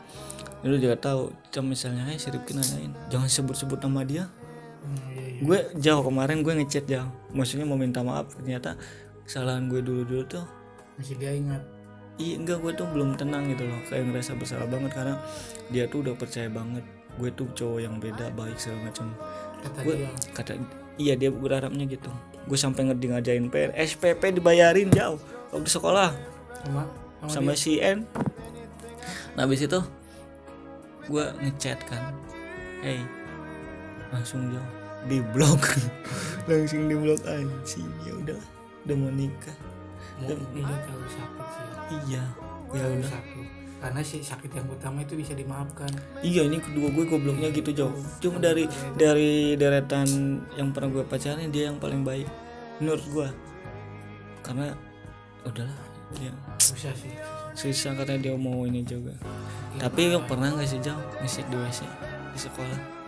Lu 0.63 0.79
juga 0.79 0.97
tahu 0.97 1.35
misalnya 1.67 2.07
hey, 2.09 2.17
si 2.21 2.31
Rifki 2.31 2.53
nanyain 2.55 2.93
jangan 3.11 3.27
sebut-sebut 3.27 3.83
nama 3.83 4.01
dia. 4.07 4.25
Hmm, 4.81 5.13
iya. 5.13 5.30
Gue 5.41 5.59
jauh 5.81 6.05
kemarin 6.05 6.45
gue 6.45 6.53
ngechat 6.53 6.85
jauh 6.85 7.09
maksudnya 7.33 7.65
mau 7.65 7.81
minta 7.81 8.05
maaf 8.05 8.37
ternyata 8.37 8.77
kesalahan 9.25 9.73
gue 9.73 9.81
dulu 9.81 10.05
dulu 10.05 10.23
tuh 10.27 10.45
masih 11.01 11.17
dia 11.17 11.33
ingat. 11.33 11.63
Iya 12.21 12.37
enggak 12.37 12.61
gue 12.61 12.73
tuh 12.77 12.85
belum 12.93 13.17
tenang 13.17 13.49
gitu 13.49 13.65
loh. 13.65 13.81
Kayak 13.89 14.13
ngerasa 14.13 14.37
bersalah 14.37 14.69
banget 14.69 14.93
karena 14.93 15.17
dia 15.73 15.89
tuh 15.89 16.05
udah 16.05 16.13
percaya 16.13 16.53
banget. 16.53 16.85
Gue 17.17 17.33
tuh 17.33 17.49
cowok 17.57 17.81
yang 17.81 17.97
beda 17.97 18.29
baik 18.37 18.61
segala 18.61 18.93
macam 18.93 19.07
kata 19.65 19.79
gue 19.85 19.97
dia. 20.05 20.11
kata 20.37 20.53
iya 21.01 21.15
dia 21.17 21.33
berharapnya 21.33 21.89
gitu. 21.89 22.13
Gue 22.45 22.59
sampai 22.61 22.93
ngerti 22.93 23.07
ngajain 23.09 23.49
PR 23.49 23.73
SPP 23.73 24.37
dibayarin 24.37 24.93
jauh 24.93 25.17
waktu 25.57 25.71
sekolah. 25.73 26.13
Sama 26.61 26.83
sama 27.25 27.33
sama, 27.33 27.53
si 27.57 27.81
N. 27.81 28.05
Nah 29.41 29.49
habis 29.49 29.65
itu 29.65 29.81
gue 31.09 31.25
ngechat 31.41 31.81
kan. 31.89 32.13
Hey 32.85 33.01
langsung 34.13 34.53
jauh 34.53 34.80
di 35.07 35.19
blok 35.33 35.79
langsung 36.49 36.91
di 36.91 36.97
blok 36.97 37.23
anjing. 37.25 37.89
Ya 38.05 38.13
udah 38.17 38.41
udah 38.85 38.97
mau 38.97 39.13
nikah. 39.13 39.57
Dia 40.21 40.37
terlalu 40.37 41.09
sakit 41.09 41.47
sih 41.49 41.71
iya 42.09 42.25
ya 42.71 42.85
udah. 42.87 43.09
sakit. 43.09 43.47
Karena 43.81 44.01
si 44.05 44.21
sakit 44.21 44.53
yang 44.53 44.69
pertama 44.69 45.01
itu 45.01 45.17
bisa 45.17 45.33
dimaafkan. 45.33 45.89
Iya 46.21 46.45
ini 46.45 46.61
kedua 46.61 46.93
gue 46.93 47.05
gobloknya 47.09 47.49
gitu 47.49 47.73
jauh 47.73 47.97
cuma 48.21 48.37
dari 48.37 48.69
dari 49.01 49.57
deretan 49.57 50.05
yang 50.61 50.69
pernah 50.77 51.01
gue 51.01 51.05
pacarin 51.09 51.49
dia 51.49 51.73
yang 51.73 51.81
paling 51.81 52.05
baik. 52.05 52.29
Menurut 52.79 53.05
gue. 53.09 53.29
Karena 54.45 54.77
udahlah 55.49 55.81
dia 56.13 56.35
susah 56.59 56.93
sih. 56.93 57.15
susah 57.55 57.93
karena 57.97 58.17
dia 58.21 58.35
mau 58.37 58.69
ini 58.69 58.85
juga. 58.85 59.17
Tapi 59.81 60.13
lo 60.13 60.21
pernah 60.29 60.53
nggak 60.53 60.69
sih 60.69 60.81
jauh 60.85 61.01
ngesek 61.25 61.47
di 61.49 61.57
WC 61.57 61.81
di 62.31 62.39
sekolah 62.39 63.00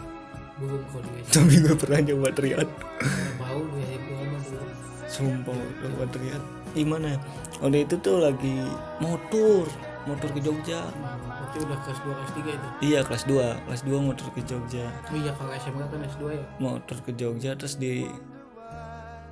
kok 0.66 1.00
dia. 1.02 1.22
Tapi 1.30 1.54
gue 1.60 1.74
pernah 1.76 1.98
teriak 2.32 2.68
Karena 2.68 3.32
bau 3.38 3.62
dia 3.74 3.88
itu 3.94 4.12
apa 4.14 4.36
dulu 4.38 4.64
sumpah 5.06 6.06
teriak 6.08 6.42
gimana 6.72 7.06
ya? 7.12 7.18
waktu 7.60 7.78
itu 7.84 7.94
tuh 8.00 8.16
lagi 8.24 8.56
motor 8.98 9.68
motor 10.08 10.28
ke 10.34 10.40
Jogja. 10.42 10.88
Berarti 10.90 11.56
udah 11.62 11.78
kelas 11.84 12.00
2 12.02 12.10
kelas 12.10 12.32
3 12.32 12.56
itu? 12.58 12.68
Iya 12.82 13.00
kelas 13.06 13.24
2 13.28 13.64
kelas 13.68 13.82
2 13.86 14.08
motor 14.08 14.26
ke 14.34 14.40
Jogja. 14.42 14.86
Oh 15.12 15.16
iya 15.18 15.30
kalau 15.36 15.52
SMK 15.54 15.82
kan 15.86 16.00
S2 16.16 16.22
ya? 16.32 16.44
Motor 16.58 16.96
ke 17.04 17.10
Jogja 17.14 17.50
terus 17.54 17.76
di 17.76 18.08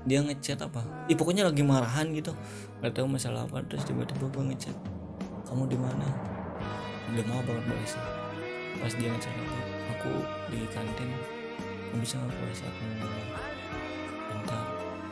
dia 0.09 0.25
ngechat 0.25 0.57
apa? 0.65 0.81
Ih, 1.13 1.17
pokoknya 1.17 1.45
lagi 1.45 1.61
marahan 1.61 2.09
gitu. 2.17 2.33
Nggak 2.81 2.93
tahu 2.97 3.07
masalah 3.09 3.45
apa 3.45 3.65
terus 3.67 3.83
tiba-tiba 3.89 4.31
gue 4.31 4.45
ngechat 4.55 4.77
kamu 5.49 5.67
di 5.67 5.79
mana? 5.81 6.07
Udah 7.11 7.25
mau 7.27 7.43
banget 7.43 7.65
balasnya 7.67 8.21
pas 8.81 8.93
dia 8.97 9.13
ngechat 9.13 9.35
apa 9.37 9.70
aku 10.01 10.25
di 10.49 10.65
kantin 10.73 11.13
bisa 12.01 12.17
nggak 12.17 12.33
aku. 12.33 12.81
Mau 12.81 12.97
ngomong 12.97 13.29
bentar 14.33 14.65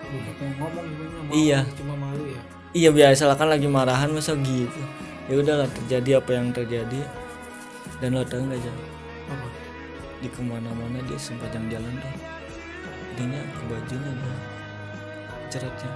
Udah 0.09 0.33
mau 0.41 0.49
ngomong 0.65 0.85
gimana 0.89 1.19
mau 1.29 1.33
Iya. 1.37 1.61
cuma 1.77 1.95
malu 2.01 2.25
ya. 2.33 2.41
Iya 2.73 2.91
biasa 2.97 3.23
lah 3.29 3.37
kan 3.37 3.53
lagi 3.53 3.69
marahan 3.69 4.09
masa 4.09 4.33
gitu. 4.41 4.81
Ya 5.29 5.37
udahlah 5.37 5.69
terjadi 5.69 6.25
apa 6.25 6.31
yang 6.33 6.49
terjadi. 6.57 7.01
Dan 8.01 8.17
lo 8.17 8.25
tau 8.25 8.41
nggak 8.41 8.57
jam 8.65 8.73
apa? 9.29 9.49
Di 10.25 10.29
ke 10.33 10.41
mana-mana 10.41 11.05
dia 11.05 11.21
sepanjang 11.21 11.69
jalan 11.69 11.93
tuh. 12.01 12.15
Dinya 13.21 13.41
ke 13.45 13.63
bajunya 13.69 14.09
ada 14.09 14.33
ceratnya 15.53 15.93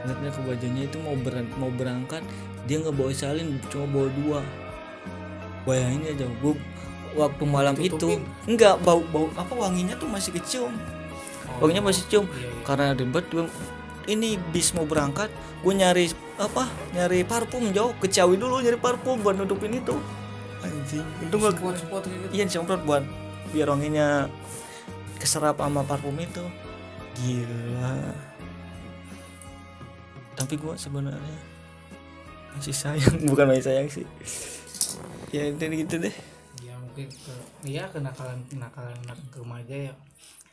ingatnya 0.00 0.32
ke 0.32 0.40
bajunya 0.48 0.82
itu 0.88 0.96
mau 0.96 1.12
ber- 1.12 1.52
mau 1.60 1.68
berangkat 1.68 2.24
dia 2.64 2.80
nggak 2.80 2.96
bawa 2.96 3.12
salin 3.12 3.60
cuma 3.68 3.84
bawa 3.90 4.08
dua. 4.16 4.40
Bayangin 5.68 6.16
aja 6.16 6.24
gue 6.24 6.54
waktu 7.14 7.42
malam 7.46 7.74
itu. 7.78 7.96
Ditutupin. 7.96 8.22
enggak 8.46 8.78
bau 8.82 9.02
bau 9.10 9.26
apa 9.34 9.52
wanginya 9.54 9.94
tuh 9.98 10.06
masih 10.06 10.34
kecium. 10.36 10.74
Wanginya 11.58 11.90
masih 11.90 12.06
cium 12.08 12.24
iya, 12.30 12.46
iya. 12.46 12.62
karena 12.64 12.86
ribet 12.96 13.26
gue 13.28 13.44
ini 14.08 14.40
bis 14.54 14.72
mau 14.72 14.88
berangkat 14.88 15.28
gue 15.60 15.74
nyari 15.76 16.08
apa 16.40 16.64
nyari 16.96 17.20
parfum 17.26 17.68
jauh 17.68 17.92
kecawi 18.00 18.40
dulu 18.40 18.64
nyari 18.64 18.78
parfum 18.80 19.20
buat 19.20 19.36
nutupin 19.36 19.76
itu. 19.76 19.96
Anjing. 20.60 21.04
Itu 21.24 21.34
gak 21.40 21.56
spot 21.56 21.76
spot 21.76 22.02
gitu. 22.06 22.26
Iya 22.32 22.44
disemprot 22.48 22.82
buat 22.84 23.04
biar 23.50 23.68
wanginya 23.72 24.30
keserap 25.20 25.60
sama 25.60 25.84
parfum 25.84 26.16
itu. 26.16 26.44
Gila. 27.20 27.96
Tapi 30.38 30.54
gua 30.56 30.72
sebenarnya 30.78 31.38
masih 32.56 32.72
sayang. 32.72 33.16
Bukan 33.30 33.44
masih 33.52 33.64
sayang 33.68 33.88
sih. 33.92 34.06
Ya 35.30 35.46
itu 35.46 35.60
gitu 35.60 35.96
deh 36.02 36.14
mungkin 36.90 37.06
ke 37.06 37.34
iya 37.70 37.86
kenakalan 37.86 38.42
kenakalan 38.50 38.98
anak 39.06 39.18
remaja 39.30 39.76
ya. 39.78 39.94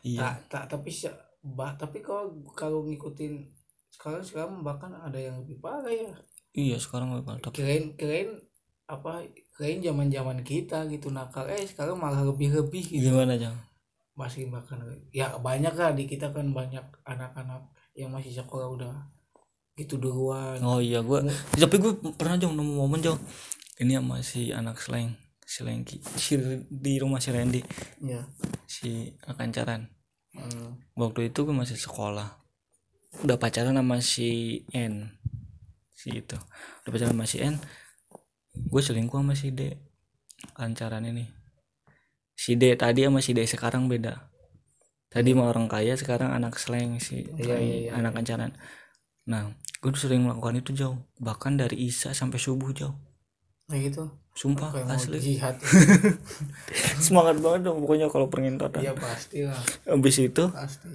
Iya. 0.05 0.19
Tak 0.21 0.35
tak 0.53 0.63
tapi 0.77 0.93
bah 1.41 1.73
tapi 1.73 2.05
kalau 2.05 2.29
kalau 2.53 2.85
ngikutin 2.85 3.41
sekarang 3.89 4.21
sekarang 4.21 4.61
bahkan 4.61 4.93
ada 4.93 5.17
yang 5.17 5.41
lebih 5.41 5.57
parah 5.57 5.89
ya. 5.89 6.13
Iya 6.53 6.77
sekarang 6.77 7.17
gak 7.17 7.41
tapi 7.49 7.57
kirain 7.57 7.97
kirain 7.97 8.29
apa 8.85 9.25
kirain 9.57 9.81
zaman 9.81 10.13
zaman 10.13 10.39
kita 10.45 10.85
gitu 10.93 11.09
nakal 11.09 11.49
eh 11.49 11.65
sekarang 11.65 11.97
malah 11.97 12.21
lebih 12.21 12.53
lebih 12.53 12.85
gitu. 12.85 13.09
Gimana 13.09 13.33
jang? 13.33 13.57
Masih 14.13 14.53
bahkan 14.53 14.77
ya 15.09 15.33
banyak 15.41 15.73
lah 15.73 15.97
di 15.97 16.05
kita 16.05 16.29
kan 16.29 16.53
banyak 16.53 16.85
anak-anak 17.01 17.65
yang 17.97 18.13
masih 18.13 18.29
sekolah 18.29 18.69
udah 18.69 18.93
gitu 19.73 19.97
duluan. 19.97 20.61
Oh 20.61 20.77
iya 20.77 21.01
gua 21.01 21.25
tapi 21.57 21.81
gue 21.81 21.97
pernah 22.13 22.37
jong 22.37 22.53
nemu 22.53 22.73
momen 22.77 23.01
jong 23.01 23.17
ini 23.81 23.97
sama 23.97 24.21
si 24.21 24.49
anak 24.53 24.77
seleng 24.81 25.26
si 25.47 25.63
Lengki 25.63 26.03
si 26.19 26.35
di 26.67 26.99
rumah 26.99 27.23
si 27.23 27.31
Randy 27.31 27.63
ya 28.03 28.27
si 28.67 29.15
anak 29.23 29.39
kancaran 29.39 29.83
Hmm. 30.37 30.77
waktu 30.93 31.33
itu 31.33 31.49
gue 31.49 31.55
masih 31.55 31.81
sekolah. 31.81 32.37
Udah 33.25 33.41
pacaran 33.41 33.73
sama 33.73 33.97
si 34.05 34.61
N 34.69 35.17
si 35.97 36.13
itu. 36.13 36.37
Udah 36.85 36.91
pacaran 36.93 37.17
sama 37.17 37.25
si 37.25 37.41
N 37.41 37.57
gue 38.53 38.81
selingkuh 38.85 39.17
sama 39.17 39.33
si 39.33 39.49
D 39.49 39.73
lancaran 40.61 41.09
ini. 41.09 41.25
Si 42.37 42.53
D 42.53 42.69
tadi 42.77 43.09
sama 43.09 43.17
si 43.17 43.33
D 43.33 43.49
sekarang 43.49 43.89
beda. 43.89 44.29
Tadi 45.09 45.33
mah 45.33 45.49
orang 45.49 45.65
kaya 45.65 45.97
sekarang 45.97 46.29
anak 46.29 46.61
slang 46.61 47.01
si 47.01 47.25
Iya, 47.33 47.57
iya, 47.57 47.75
iya. 47.89 47.91
anak 47.97 48.13
kancaran 48.13 48.53
nah 49.25 49.57
gue 49.81 49.89
sering 49.97 50.21
melakukan 50.21 50.61
itu 50.61 50.69
jauh. 50.77 51.01
Bahkan 51.17 51.57
dari 51.57 51.81
Isa 51.89 52.13
sampai 52.13 52.37
subuh 52.37 52.69
jauh 52.77 52.93
kayak 53.67 53.81
gitu. 53.91 54.03
Sumpah 54.37 54.69
kayak 54.69 54.85
mau 54.87 54.95
asli. 54.95 55.17
jihad. 55.17 55.55
Semangat 57.05 57.37
banget 57.41 57.61
dong 57.65 57.81
pokoknya 57.83 58.07
kalau 58.13 58.27
pengintotan 58.29 58.81
iya 58.85 58.93
pasti 58.93 59.43
lah. 59.43 59.57
Habis 59.89 60.15
itu 60.21 60.43
pasti. 60.53 60.89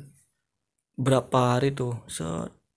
berapa 0.97 1.38
hari 1.59 1.75
tuh? 1.75 1.93
Se 2.07 2.25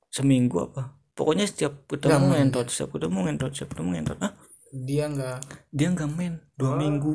seminggu 0.10 0.58
apa? 0.72 0.96
Pokoknya 1.16 1.46
setiap 1.48 1.88
ketemu 1.88 2.34
ngentot 2.36 2.68
setiap 2.72 2.90
ketemu 2.96 3.18
ngentot 3.30 3.52
setiap 3.56 3.70
ketemu 3.75 3.90
ngentot. 4.00 4.18
Ah 4.25 4.34
dia 4.75 5.06
nggak. 5.08 5.38
Dia 5.72 5.88
nggak 5.94 6.10
main 6.12 6.34
dua 6.60 6.72
Oh. 6.74 6.78
minggu. 6.80 7.14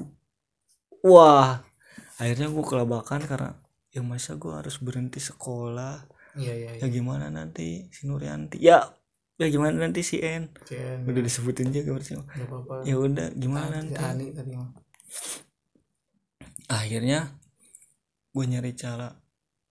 Wah 1.05 1.65
akhirnya 2.21 2.49
gue 2.53 2.65
kelabakan 2.65 3.21
karena 3.25 3.51
ya 3.91 4.01
masa 4.05 4.37
gue 4.37 4.53
harus 4.53 4.77
berhenti 4.81 5.19
sekolah? 5.21 6.05
Iya 6.39 6.55
iya 6.55 6.71
ya 6.79 6.87
iya. 6.87 6.95
gimana 6.97 7.27
nanti 7.33 7.91
si 7.91 8.07
Nuryanti 8.07 8.57
ya 8.63 8.79
ya 9.40 9.49
gimana 9.49 9.88
nanti 9.88 10.04
si 10.04 10.20
N? 10.20 10.52
Udah 11.09 11.23
disebutin 11.25 11.73
juga 11.73 11.97
berarti. 11.97 12.20
Ya 12.85 13.00
udah 13.00 13.32
gimana 13.32 13.80
nanti? 13.80 13.97
Tadi 13.97 14.52
akhirnya 16.68 17.32
gue 18.30 18.44
nyari 18.44 18.76
cara. 18.76 19.16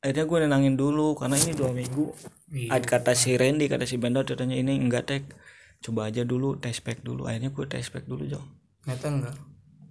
Akhirnya 0.02 0.26
gue 0.26 0.38
nenangin 0.42 0.76
dulu 0.76 1.14
karena 1.14 1.38
ini 1.38 1.54
dua 1.54 1.70
minggu. 1.70 2.12
Iya. 2.50 2.82
Kata 2.82 3.14
si 3.14 3.38
Randy 3.38 3.70
kata 3.70 3.86
si 3.86 4.02
Bendot 4.02 4.26
katanya 4.26 4.58
ini 4.58 4.76
enggak 4.76 5.06
tek. 5.06 5.24
Coba 5.80 6.10
aja 6.10 6.26
dulu 6.26 6.58
test 6.58 6.82
pack 6.82 7.06
dulu. 7.06 7.30
Akhirnya 7.30 7.54
gue 7.54 7.66
test 7.70 7.94
pack 7.94 8.10
dulu 8.10 8.26
Jo. 8.26 8.42
Ternyata 8.84 9.08
enggak. 9.08 9.36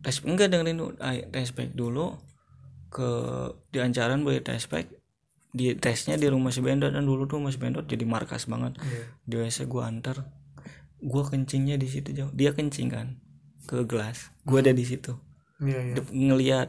Tes 0.02 0.18
enggak 0.26 0.50
dengerin 0.50 0.76
dulu. 0.76 0.92
Test 1.30 1.54
pack 1.54 1.70
dulu. 1.72 2.18
Ke 2.90 3.08
di 3.70 3.78
Ancaran 3.78 4.26
boleh 4.26 4.42
tes 4.42 4.66
pack 4.66 4.90
di 5.48 5.72
tesnya 5.74 6.20
di 6.20 6.28
rumah 6.28 6.52
si 6.52 6.60
Bendot. 6.60 6.92
Dan 6.92 7.08
dulu 7.08 7.24
tuh 7.24 7.40
Mas 7.40 7.56
Bendot 7.56 7.88
jadi 7.88 8.04
markas 8.04 8.44
banget. 8.46 8.76
Iya. 8.80 9.02
di 9.24 9.34
WC 9.40 9.66
gue 9.66 9.82
antar. 9.82 10.16
Gue 10.98 11.22
kencingnya 11.22 11.78
di 11.78 11.86
situ 11.86 12.10
jauh 12.10 12.32
dia 12.34 12.52
kencing 12.52 12.88
kan 12.90 13.22
ke 13.64 13.84
gelas. 13.84 14.34
Gue 14.42 14.60
ada 14.64 14.74
di 14.74 14.82
situ. 14.82 15.14
Iya, 15.62 15.92
iya. 15.92 15.94
Dep- 15.98 16.12
ngeliat. 16.12 16.68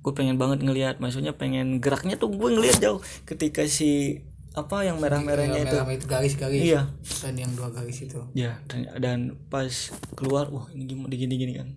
Gue 0.00 0.12
pengen 0.16 0.40
banget 0.40 0.64
ngeliat. 0.64 0.98
Maksudnya 0.98 1.36
pengen 1.36 1.78
geraknya 1.78 2.16
tuh 2.16 2.32
gue 2.32 2.50
ngeliat 2.50 2.80
jauh 2.80 3.00
ketika 3.24 3.64
si 3.68 4.22
apa 4.50 4.82
yang 4.82 4.98
merah-merahnya 4.98 5.62
itu. 5.62 5.76
Merah 5.78 5.94
itu 5.94 6.06
garis-garis. 6.10 6.58
iya. 6.58 6.90
Dan 7.22 7.38
yang 7.38 7.54
dua 7.54 7.70
garis 7.70 8.02
itu. 8.02 8.18
ya 8.34 8.58
dan, 8.66 8.90
dan 8.98 9.18
pas 9.46 9.70
keluar 10.18 10.50
wah 10.50 10.66
ini 10.74 10.90
gimana 10.90 11.14
gini 11.14 11.34
gini 11.38 11.52
kan. 11.54 11.68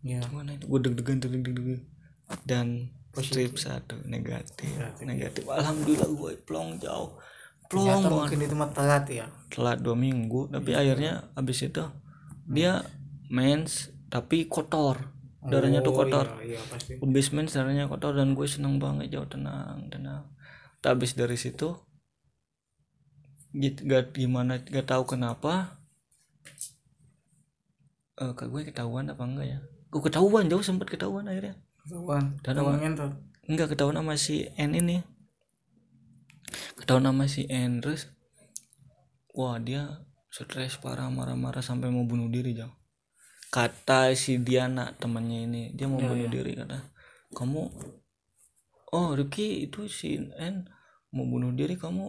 Iya. 0.00 0.24
gimana 0.24 0.56
itu? 0.56 0.64
Gue 0.64 0.80
deg-degan 0.80 1.20
deg-degan. 1.20 1.80
Dan 2.48 2.88
strip 3.22 3.54
satu 3.54 4.00
negatif. 4.08 4.72
Negatif. 5.04 5.44
Alhamdulillah 5.46 6.10
gue 6.10 6.32
plong 6.42 6.80
jauh. 6.80 7.14
Plong 7.70 7.86
Ternyata 7.86 8.08
banget 8.10 8.18
mungkin 8.18 8.38
itu 8.44 8.54
mah 8.58 8.70
telat 8.74 9.04
ya. 9.08 9.26
telat 9.48 9.78
dua 9.80 9.94
minggu 9.96 10.50
tapi 10.52 10.74
akhirnya 10.74 11.30
abis 11.38 11.70
itu 11.70 11.84
dia 12.44 12.82
mens 13.30 13.90
tapi 14.10 14.46
kotor. 14.50 15.12
Darahnya 15.44 15.84
tuh 15.84 15.92
Oh, 15.92 15.98
kotor. 16.04 16.26
Iya, 16.40 16.56
iya 16.56 16.60
pasti. 16.72 16.96
abis 16.96 17.28
mens 17.36 17.52
darahnya 17.52 17.84
kotor 17.86 18.16
dan 18.16 18.32
gue 18.32 18.46
seneng 18.48 18.80
banget 18.80 19.12
jauh 19.12 19.28
tenang 19.28 19.88
tenang. 19.92 20.24
Abis 20.84 21.16
dari 21.16 21.36
situ 21.40 21.76
gitu 23.54 23.86
gak 23.86 24.12
gimana 24.12 24.58
gak 24.60 24.90
tahu 24.90 25.06
kenapa 25.14 25.78
eh 28.18 28.32
ke 28.34 28.44
gue 28.50 28.62
ketahuan 28.66 29.06
apa 29.10 29.22
enggak 29.24 29.46
ya? 29.46 29.58
Gue 29.90 30.02
ketahuan 30.02 30.46
jauh 30.50 30.62
sempet 30.62 30.90
ketahuan 30.90 31.26
akhirnya 31.30 31.54
Ketahuan. 31.84 32.24
Dan 32.40 32.52
Ketahuan 32.54 32.64
sama- 32.66 32.80
ngentot. 32.80 33.12
enggak 33.44 33.68
ketahuan 33.70 33.96
sama 34.00 34.14
si 34.16 34.48
N 34.56 34.72
ini 34.72 35.04
ketahuan 36.74 37.04
sama 37.04 37.28
si 37.28 37.44
N 37.44 37.84
terus 37.84 38.08
wah 39.30 39.60
dia 39.60 40.00
stres 40.32 40.80
parah 40.80 41.12
marah-marah 41.12 41.60
sampai 41.60 41.92
mau 41.92 42.02
bunuh 42.02 42.26
diri 42.26 42.56
jauh 42.56 42.72
kata 43.50 44.16
si 44.16 44.40
Diana 44.40 44.96
temannya 44.96 45.44
ini 45.44 45.62
dia 45.70 45.84
mau 45.84 46.00
Ya, 46.00 46.08
bunuh 46.08 46.24
ya. 46.24 46.32
diri 46.32 46.52
kata 46.56 46.88
kamu 47.30 47.62
oh 48.90 49.08
Rifki 49.12 49.62
itu 49.62 49.86
si 49.86 50.16
N 50.16 50.64
mau 51.12 51.28
bunuh 51.28 51.52
diri 51.52 51.76
kamu 51.76 52.08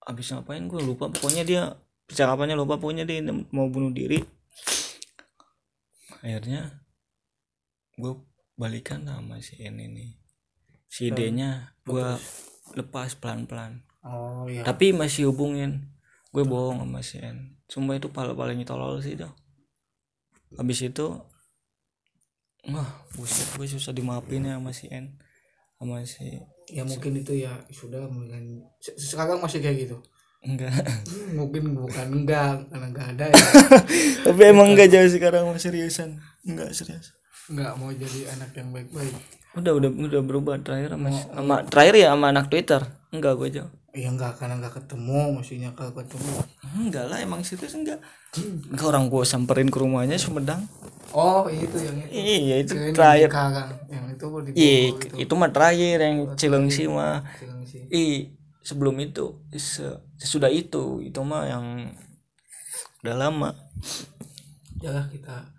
habis 0.00 0.32
ngapain 0.32 0.64
gue 0.64 0.80
lupa 0.80 1.12
pokoknya 1.12 1.44
dia 1.44 1.62
percakapannya 2.08 2.56
lupa 2.56 2.80
pokoknya 2.80 3.04
dia 3.04 3.20
mau 3.52 3.68
bunuh 3.68 3.92
diri 3.92 4.24
akhirnya 6.22 6.80
gue 7.94 8.12
balikan 8.56 9.04
sama 9.04 9.38
si 9.44 9.60
N 9.60 9.76
ini. 9.78 10.16
Si 10.88 11.12
D 11.12 11.28
nya 11.30 11.76
gue 11.84 12.16
lepas 12.74 13.12
pelan-pelan. 13.20 13.84
Oh 14.06 14.46
iya. 14.48 14.64
tapi 14.64 14.96
masih 14.96 15.28
hubungin. 15.30 15.92
Gue 16.32 16.42
bohong 16.42 16.80
sama 16.82 17.00
si 17.04 17.20
N. 17.20 17.60
Sumpah 17.68 18.00
itu 18.00 18.08
paling 18.08 18.34
paling 18.34 18.58
tolol 18.64 18.98
sih 19.04 19.14
itu 19.14 19.28
habis 20.54 20.78
itu 20.78 21.06
wah 22.70 22.90
buset 23.18 23.50
gue 23.58 23.66
susah 23.66 23.90
dimaafin 23.90 24.46
ya 24.46 24.56
sama 24.56 24.70
si 24.70 24.86
N 24.88 25.18
sama 25.76 26.00
si 26.06 26.38
ya 26.70 26.82
mungkin 26.86 27.12
itu 27.18 27.44
ya 27.44 27.52
sudah 27.68 28.08
mungkin. 28.08 28.64
Se- 28.80 28.96
sekarang 28.96 29.38
masih 29.38 29.60
kayak 29.62 29.86
gitu? 29.86 29.96
Enggak. 30.42 30.72
Mungkin 31.34 31.74
bukan 31.74 32.06
enggak 32.22 32.66
karena 32.70 32.86
enggak 32.90 33.06
ada 33.18 33.24
ya. 33.30 33.42
Tapi 34.26 34.42
emang 34.46 34.72
enggak 34.72 34.88
jauh 34.90 35.10
sekarang 35.10 35.44
seriusan. 35.58 36.22
Enggak 36.46 36.72
serius 36.72 37.12
enggak 37.46 37.72
mau 37.78 37.90
jadi 37.94 38.20
anak 38.34 38.50
yang 38.58 38.68
baik-baik. 38.74 39.14
Udah 39.56 39.72
udah 39.72 39.90
udah 39.90 40.22
berubah 40.22 40.54
terakhir 40.60 40.98
sama, 40.98 41.08
sama 41.10 41.56
terakhir 41.64 41.94
ya 41.96 42.08
sama 42.12 42.26
anak 42.34 42.46
Twitter? 42.52 42.82
Enggak 43.14 43.34
gue 43.40 43.50
jauh 43.60 43.72
ya 43.96 44.12
enggak 44.12 44.36
karena 44.36 44.60
enggak 44.60 44.76
ketemu 44.76 45.40
maksudnya 45.40 45.70
kalau 45.72 45.92
ketemu. 45.96 46.32
Enggak 46.76 47.04
lah 47.08 47.18
emang 47.24 47.40
serius 47.40 47.72
enggak 47.72 47.96
enggak 48.68 48.86
orang 48.92 49.08
gue 49.08 49.24
samperin 49.24 49.72
ke 49.72 49.78
rumahnya 49.80 50.20
Sumedang. 50.20 50.68
Oh 51.16 51.48
itu 51.48 51.80
yang 51.80 51.96
itu. 52.04 52.12
Iya 52.12 52.54
itu 52.60 52.72
Kirain 52.76 52.92
yang 52.92 52.92
terakhir 52.92 53.30
yang 53.88 54.04
itu 54.12 54.26
di 54.44 54.50
iya 54.52 54.76
itu. 54.92 55.06
itu 55.16 55.32
mah 55.32 55.48
terakhir 55.48 55.96
yang 56.04 56.16
Cilengsi 56.36 56.84
mah. 56.92 57.24
Ih, 57.88 58.36
sebelum 58.60 58.98
itu, 59.00 59.40
se- 59.56 59.96
sesudah 60.20 60.50
itu, 60.52 61.00
itu 61.00 61.20
mah 61.24 61.46
yang 61.48 61.64
udah 63.00 63.16
lama. 63.16 63.50
jangan 64.76 65.08
kita 65.08 65.55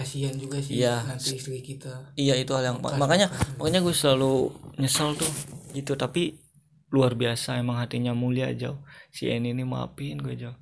kasihan 0.00 0.32
juga 0.32 0.56
sih 0.58 0.80
Iya. 0.80 1.04
nanti 1.04 1.36
istri 1.36 1.60
kita. 1.60 2.16
Iya 2.16 2.34
itu 2.34 2.50
hal 2.50 2.64
yang 2.64 2.78
makanya 2.80 3.28
makanya 3.54 3.80
gue 3.80 3.92
selalu 3.92 4.48
nyesel 4.76 5.12
tuh 5.14 5.28
gitu. 5.72 5.92
Tapi 5.94 6.40
luar 6.88 7.14
biasa 7.14 7.54
emang 7.56 7.78
hatinya 7.78 8.10
mulia 8.12 8.50
jauh 8.52 8.80
si 9.08 9.28
En 9.28 9.44
ini 9.44 9.62
maafin 9.62 10.18
gue 10.18 10.34
jauh 10.34 10.56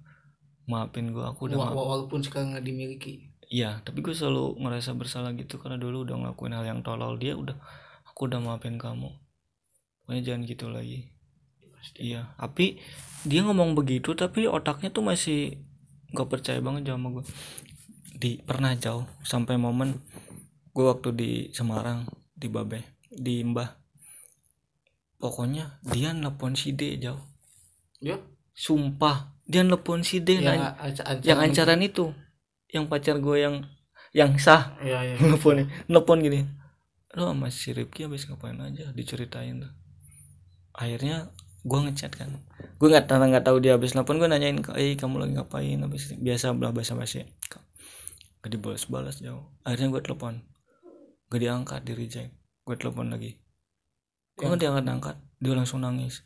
maafin 0.67 1.09
gue 1.09 1.25
aku 1.25 1.49
udah 1.49 1.57
Wa- 1.57 1.65
maaf. 1.65 1.75
wa- 1.75 1.89
walaupun 1.97 2.21
sekarang 2.21 2.53
nggak 2.53 2.67
dimiliki. 2.67 3.13
Iya 3.49 3.81
tapi 3.81 4.03
gue 4.03 4.13
selalu 4.13 4.61
ngerasa 4.61 4.93
bersalah 4.93 5.33
gitu 5.33 5.57
karena 5.57 5.81
dulu 5.81 6.05
udah 6.05 6.19
ngelakuin 6.19 6.53
hal 6.53 6.67
yang 6.67 6.81
tolol. 6.83 7.17
Dia 7.17 7.33
udah 7.33 7.57
aku 8.05 8.29
udah 8.29 8.43
maafin 8.43 8.77
kamu. 8.77 9.09
Pokoknya 10.03 10.23
jangan 10.27 10.43
gitu 10.45 10.67
lagi. 10.69 11.09
Iya 11.97 12.35
tapi 12.37 12.77
dia 13.25 13.41
ngomong 13.43 13.73
begitu 13.73 14.13
tapi 14.13 14.45
otaknya 14.45 14.91
tuh 14.91 15.01
masih 15.01 15.57
gak 16.09 16.29
percaya 16.29 16.61
banget 16.61 16.89
sama 16.89 17.09
gue 17.11 17.25
di 18.19 18.43
pernah 18.43 18.75
jauh 18.75 19.07
sampai 19.23 19.55
momen 19.55 20.03
gue 20.75 20.85
waktu 20.85 21.09
di 21.15 21.31
Semarang 21.55 22.03
di 22.35 22.51
Babe 22.51 22.83
di 23.07 23.47
Mbah. 23.47 23.71
Pokoknya 25.19 25.83
dia 25.83 26.15
nelpon 26.15 26.55
si 26.55 26.75
D 26.75 26.99
jauh. 26.99 27.19
Ya? 27.99 28.19
Sumpah 28.55 29.35
dia 29.47 29.63
nelpon 29.63 30.03
si 30.03 30.23
D 30.23 30.39
yang 30.39 30.47
nanya- 30.47 30.75
anca- 30.79 31.07
ancaman- 31.07 31.27
yang 31.27 31.39
ancaran 31.43 31.81
itu 31.83 32.05
yang 32.71 32.85
pacar 32.87 33.19
gue 33.19 33.37
yang 33.43 33.67
yang 34.15 34.35
sah. 34.39 34.79
Ya 34.83 35.03
ya. 35.03 35.15
Nelpon 35.23 35.67
nelpon 35.91 36.19
gini. 36.23 36.47
Lo 37.15 37.31
sama 37.35 37.51
si 37.51 37.71
Rifki 37.75 38.07
habis 38.07 38.27
ngapain 38.31 38.59
aja? 38.63 38.91
Diceritain 38.95 39.63
tuh 39.63 39.73
akhirnya 40.75 41.35
gue 41.67 41.79
ngechat 41.91 42.15
kan. 42.15 42.39
Gue 42.79 42.89
nggak 42.91 43.11
tahu 43.11 43.19
nggak 43.19 43.43
tahu 43.47 43.59
dia 43.59 43.75
habis 43.75 43.99
nelpon 43.99 44.23
gue 44.23 44.31
nanyain 44.31 44.59
eh 44.79 44.95
kamu 44.95 45.19
lagi 45.23 45.35
ngapain? 45.35 45.79
Habis 45.83 46.15
biasa 46.19 46.55
belah 46.55 46.71
bahasa 46.71 46.95
basi 46.95 47.27
gak 48.43 48.51
dibalas 48.51 48.85
balas 48.87 49.19
jauh. 49.19 49.51
Akhirnya 49.67 49.99
gue 49.99 50.03
telepon. 50.03 50.43
Gak 51.29 51.41
diangkat 51.41 51.81
di 51.85 51.93
reject. 51.93 52.33
Gue 52.65 52.77
telepon 52.77 53.09
lagi. 53.09 53.37
Gue 54.39 54.47
nggak 54.47 54.63
diangkat 54.63 54.85
angkat 54.87 55.17
dia 55.43 55.55
langsung 55.55 55.83
nangis. 55.83 56.23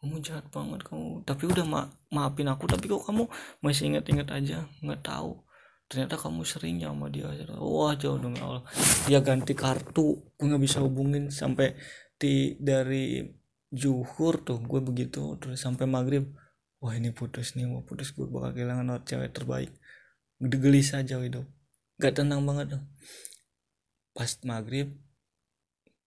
Kamu 0.00 0.20
jahat 0.20 0.52
banget 0.52 0.84
kamu. 0.84 1.24
Tapi 1.24 1.42
udah 1.48 1.64
ma 1.64 1.88
maafin 2.12 2.52
aku 2.52 2.68
tapi 2.68 2.92
kok 2.92 3.08
kamu 3.08 3.24
masih 3.64 3.88
inget-inget 3.88 4.28
aja? 4.28 4.68
Nggak 4.84 5.00
tahu. 5.00 5.40
Ternyata 5.88 6.20
kamu 6.20 6.44
sering 6.44 6.76
ya 6.76 6.92
sama 6.92 7.08
dia. 7.08 7.32
Wah 7.56 7.96
jauh 7.96 8.20
dong 8.20 8.36
ya 8.36 8.44
Allah. 8.44 8.64
Dia 9.08 9.24
ganti 9.24 9.56
kartu. 9.56 10.28
Gue 10.36 10.44
nggak 10.44 10.60
bisa 10.60 10.84
hubungin 10.84 11.32
sampai 11.32 11.72
di 12.20 12.60
dari 12.60 13.24
juhur 13.72 14.44
tuh. 14.44 14.60
Gue 14.60 14.84
begitu 14.84 15.40
terus 15.40 15.56
sampai 15.56 15.88
maghrib. 15.88 16.36
Wah 16.84 16.92
ini 16.92 17.16
putus 17.16 17.56
nih. 17.56 17.64
Mau 17.64 17.80
putus. 17.80 18.12
Gue 18.12 18.28
bakal 18.28 18.52
kehilangan 18.52 19.08
cewek 19.08 19.32
terbaik 19.32 19.72
gede 20.42 20.56
gelisah 20.60 21.00
jauh 21.06 21.24
hidup 21.24 21.46
gak 21.96 22.16
tenang 22.16 22.44
banget 22.44 22.76
dong 22.76 22.84
pas 24.16 24.32
maghrib 24.48 24.96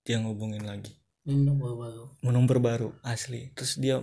dia 0.10 0.18
ngubungin 0.18 0.66
lagi. 0.66 0.98
Minum 1.22 1.62
baru. 1.62 2.18
Nomor 2.26 2.58
baru 2.58 2.90
asli. 3.06 3.54
Terus 3.54 3.78
dia 3.78 4.02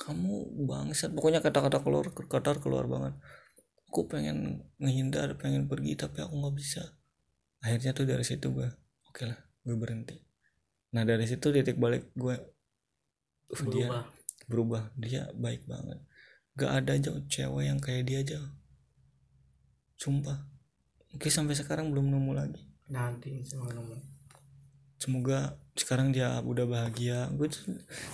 kamu 0.00 0.64
bangsat. 0.64 1.12
Pokoknya 1.12 1.44
kata-kata 1.44 1.84
keluar 1.84 2.08
kata 2.08 2.56
keluar 2.56 2.88
banget. 2.88 3.12
Aku 3.92 4.08
pengen 4.08 4.64
ngehindar 4.80 5.36
pengen 5.36 5.68
pergi 5.68 5.92
tapi 6.00 6.24
aku 6.24 6.40
nggak 6.40 6.56
bisa. 6.56 6.82
Akhirnya 7.60 7.92
tuh 7.92 8.08
dari 8.08 8.24
situ 8.24 8.48
gue 8.48 8.64
oke 9.12 9.22
lah 9.28 9.36
gue 9.60 9.76
berhenti. 9.76 10.16
Nah 10.96 11.04
dari 11.04 11.28
situ 11.28 11.52
titik 11.52 11.76
balik 11.76 12.08
gue 12.16 12.40
uh, 12.40 13.64
dia 13.68 13.92
berubah. 13.92 14.04
Berubah. 14.48 14.82
Dia 14.96 15.28
baik 15.36 15.68
banget. 15.68 16.00
Gak 16.56 16.70
ada 16.70 16.96
jauh 16.96 17.20
cewek 17.28 17.66
yang 17.66 17.82
kayak 17.82 18.08
dia 18.08 18.24
aja 18.24 18.38
sumpah. 19.98 20.54
Oke 21.14 21.30
sampai 21.30 21.54
sekarang 21.54 21.94
belum 21.94 22.10
nemu 22.10 22.32
lagi. 22.34 22.62
Nanti 22.90 23.46
sama 23.46 23.70
nemu. 23.70 23.96
Semoga 24.98 25.60
sekarang 25.78 26.10
dia 26.10 26.42
udah 26.42 26.66
bahagia. 26.66 27.30
Gue 27.34 27.50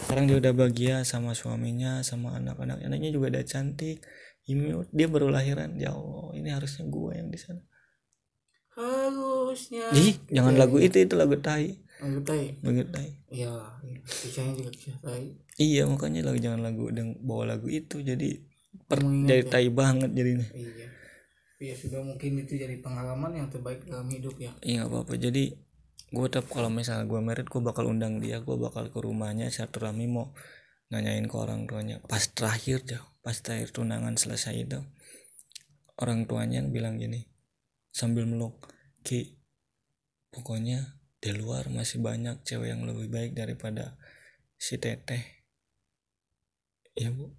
sekarang 0.04 0.28
dia 0.28 0.36
udah 0.36 0.52
bahagia 0.52 0.96
sama 1.08 1.32
suaminya 1.32 2.04
sama 2.04 2.36
anak-anak. 2.36 2.84
Anaknya 2.84 3.10
juga 3.14 3.32
udah 3.32 3.44
cantik. 3.46 4.04
Imut 4.44 4.88
dia 4.92 5.06
baru 5.08 5.32
lahiran. 5.32 5.80
Ya 5.80 5.96
Allah 5.96 6.34
ini 6.36 6.52
harusnya 6.52 6.84
gue 6.88 7.12
yang 7.16 7.28
di 7.32 7.38
sana. 7.40 7.62
Harusnya. 8.76 9.92
Ih 9.96 10.20
jangan 10.28 10.60
lagu 10.60 10.76
itu 10.76 11.00
itu 11.00 11.14
lagu 11.16 11.40
tai. 11.40 11.80
Lagu 12.04 12.20
tai? 12.20 12.58
Lagu 12.60 12.84
tai. 12.88 13.10
Ya 13.32 13.54
kisahnya 14.04 14.60
juga 14.60 14.70
kisah 14.72 14.98
tai. 15.00 15.40
Iya 15.56 15.88
makanya 15.88 16.28
lagu 16.28 16.38
jangan 16.40 16.60
lagu 16.64 16.92
dan 16.92 17.16
bawa 17.20 17.56
lagu 17.56 17.68
itu. 17.68 18.00
Jadi 18.04 18.44
per, 18.88 19.04
jadi 19.04 19.44
tai 19.48 19.68
banget 19.72 20.10
jadinya. 20.12 20.48
Iya 20.52 20.99
ya 21.60 21.76
sudah 21.76 22.00
mungkin 22.00 22.40
itu 22.40 22.56
jadi 22.56 22.80
pengalaman 22.80 23.36
yang 23.36 23.48
terbaik 23.52 23.84
dalam 23.84 24.08
hidup 24.08 24.32
ya. 24.40 24.56
Iya 24.64 24.88
nggak 24.88 24.90
apa-apa. 24.90 25.14
Jadi 25.20 25.44
gue 26.10 26.26
tetap 26.26 26.48
kalau 26.48 26.72
misalnya 26.72 27.04
gue 27.04 27.20
merit 27.20 27.46
gue 27.46 27.60
bakal 27.60 27.86
undang 27.86 28.18
dia 28.18 28.40
gue 28.40 28.56
bakal 28.56 28.88
ke 28.88 28.98
rumahnya 28.98 29.52
silaturahmi 29.52 30.08
mau 30.08 30.32
nanyain 30.88 31.28
ke 31.28 31.36
orang 31.36 31.68
tuanya. 31.68 32.00
Pas 32.08 32.24
terakhir 32.24 32.82
jauh 32.88 33.06
pas 33.20 33.36
terakhir 33.36 33.76
tunangan 33.76 34.16
selesai 34.16 34.56
itu 34.56 34.80
orang 36.00 36.24
tuanya 36.24 36.64
bilang 36.64 36.96
gini 36.96 37.28
sambil 37.92 38.24
meluk 38.24 38.56
ki 39.04 39.36
pokoknya 40.32 40.96
di 41.20 41.36
luar 41.36 41.68
masih 41.68 42.00
banyak 42.00 42.40
cewek 42.48 42.72
yang 42.72 42.88
lebih 42.88 43.12
baik 43.12 43.36
daripada 43.36 44.00
si 44.56 44.80
teteh. 44.80 45.44
Ya 46.96 47.12
bu. 47.12 47.36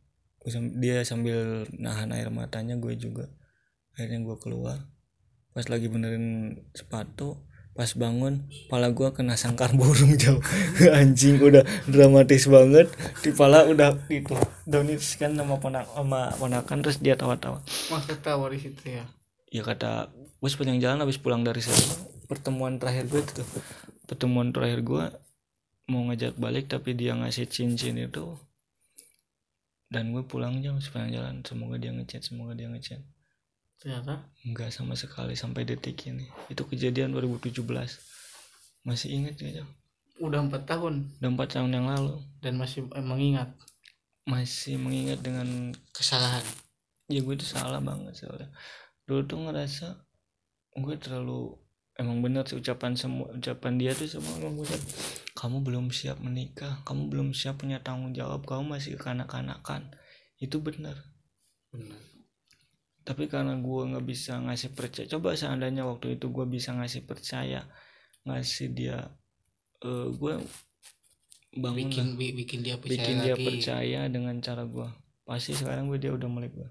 Dia 0.77 1.01
sambil 1.01 1.65
nahan 1.73 2.13
air 2.13 2.29
matanya 2.29 2.77
gue 2.77 2.93
juga 2.97 3.29
akhirnya 4.01 4.25
gue 4.25 4.37
keluar. 4.41 4.89
Pas 5.53 5.69
lagi 5.69 5.85
benerin 5.85 6.57
sepatu 6.73 7.37
pas 7.71 7.87
bangun 7.95 8.51
pala 8.67 8.91
gue 8.91 9.15
kena 9.15 9.39
sangkar 9.39 9.71
burung 9.71 10.19
jauh 10.19 10.43
anjing 10.99 11.39
udah 11.39 11.63
dramatis 11.87 12.51
banget. 12.51 12.91
Di 13.23 13.31
pala 13.31 13.63
udah 13.63 13.95
itu 14.11 14.35
donis 14.67 15.15
kan 15.15 15.37
sama 15.37 15.55
ponak 15.61 15.87
sama 15.87 16.35
ponakan 16.35 16.83
terus 16.83 16.99
dia 16.99 17.15
tawa-tawa. 17.15 17.63
Masa 17.87 18.19
tawa 18.19 18.51
di 18.51 18.59
situ 18.59 18.83
ya? 18.91 19.07
Ya 19.53 19.63
kata 19.63 20.11
gue 20.11 20.49
sepanjang 20.51 20.83
jalan 20.83 21.05
habis 21.05 21.21
pulang 21.21 21.47
dari 21.47 21.63
sana 21.63 22.11
pertemuan 22.27 22.79
terakhir 22.79 23.07
gue 23.11 23.21
itu 23.23 23.43
tuh 23.43 23.49
pertemuan 24.07 24.51
terakhir 24.55 24.83
gue 24.83 25.03
mau 25.91 26.07
ngajak 26.07 26.39
balik 26.39 26.71
tapi 26.71 26.95
dia 26.95 27.15
ngasih 27.15 27.47
cincin 27.47 27.99
itu. 27.99 28.35
Dan 29.91 30.15
gue 30.15 30.23
pulang 30.23 30.63
jam 30.63 30.79
sepanjang 30.79 31.19
jalan. 31.19 31.35
Semoga 31.43 31.75
dia 31.75 31.91
ngechat 31.91 32.23
semoga 32.23 32.55
dia 32.55 32.71
ngechat 32.71 33.03
ternyata 33.81 34.29
Enggak 34.45 34.69
sama 34.69 34.93
sekali 34.93 35.33
sampai 35.33 35.65
detik 35.65 35.97
ini. 36.05 36.29
Itu 36.53 36.69
kejadian 36.69 37.17
2017. 37.17 37.65
Masih 38.85 39.09
ingat 39.09 39.41
gak, 39.41 39.61
Jam? 39.61 39.69
udah 40.21 40.37
empat 40.45 40.69
tahun 40.69 41.17
Udah 41.17 41.29
4 41.33 41.55
tahun 41.57 41.71
yang 41.73 41.87
lalu. 41.89 42.21
dan 42.45 42.53
masih 42.61 42.85
eh, 42.93 43.01
mengingat 43.01 43.49
Masih 44.29 44.77
mengingat 44.77 45.25
dengan 45.25 45.73
kesalahan 45.89 46.45
ya 47.11 47.19
gue 47.19 47.35
itu 47.35 47.43
salah 47.43 47.83
banget 47.83 48.15
soalnya. 48.15 48.47
Dulu 49.03 49.21
tuh 49.27 49.43
ngerasa 49.43 49.99
gue 50.79 50.95
terlalu 50.95 51.59
emang 51.99 52.23
bener 52.23 52.47
sih 52.47 52.55
ucapan 52.55 52.95
semua 52.95 53.27
ucapan 53.35 53.75
dia 53.75 53.91
tuh 53.91 54.07
semua 54.07 54.31
emang 54.39 54.55
gue 54.63 54.67
kamu 55.35 55.59
belum 55.67 55.85
siap 55.91 56.23
menikah 56.23 56.79
kamu 56.87 57.11
belum 57.11 57.27
siap 57.35 57.59
punya 57.59 57.83
tanggung 57.83 58.15
jawab 58.15 58.47
kamu 58.47 58.79
masih 58.79 58.95
kanak-kanakan 58.95 59.91
itu 60.39 60.63
benar 60.63 60.95
benar 61.75 61.99
tapi 63.01 63.25
karena 63.25 63.57
gue 63.57 63.81
nggak 63.93 64.05
bisa 64.05 64.37
ngasih 64.41 64.71
percaya 64.77 65.05
coba 65.09 65.33
seandainya 65.33 65.83
waktu 65.85 66.19
itu 66.19 66.29
gue 66.29 66.45
bisa 66.45 66.73
ngasih 66.77 67.05
percaya 67.05 67.65
ngasih 68.25 68.67
dia 68.73 68.97
eh 69.81 70.07
gue 70.13 70.33
bangun 71.51 71.77
bikin 71.89 72.05
lah, 72.05 72.15
bi- 72.15 72.35
bikin 72.37 72.59
dia 72.61 72.75
percaya 72.77 73.01
bikin 73.01 73.15
dia 73.25 73.35
lagi. 73.35 73.45
percaya 73.45 73.99
dengan 74.07 74.35
cara 74.39 74.63
gue 74.63 74.87
pasti 75.25 75.57
sekarang 75.57 75.89
gue 75.89 75.97
dia 75.97 76.11
udah 76.13 76.29
melek 76.29 76.53
gue 76.53 76.69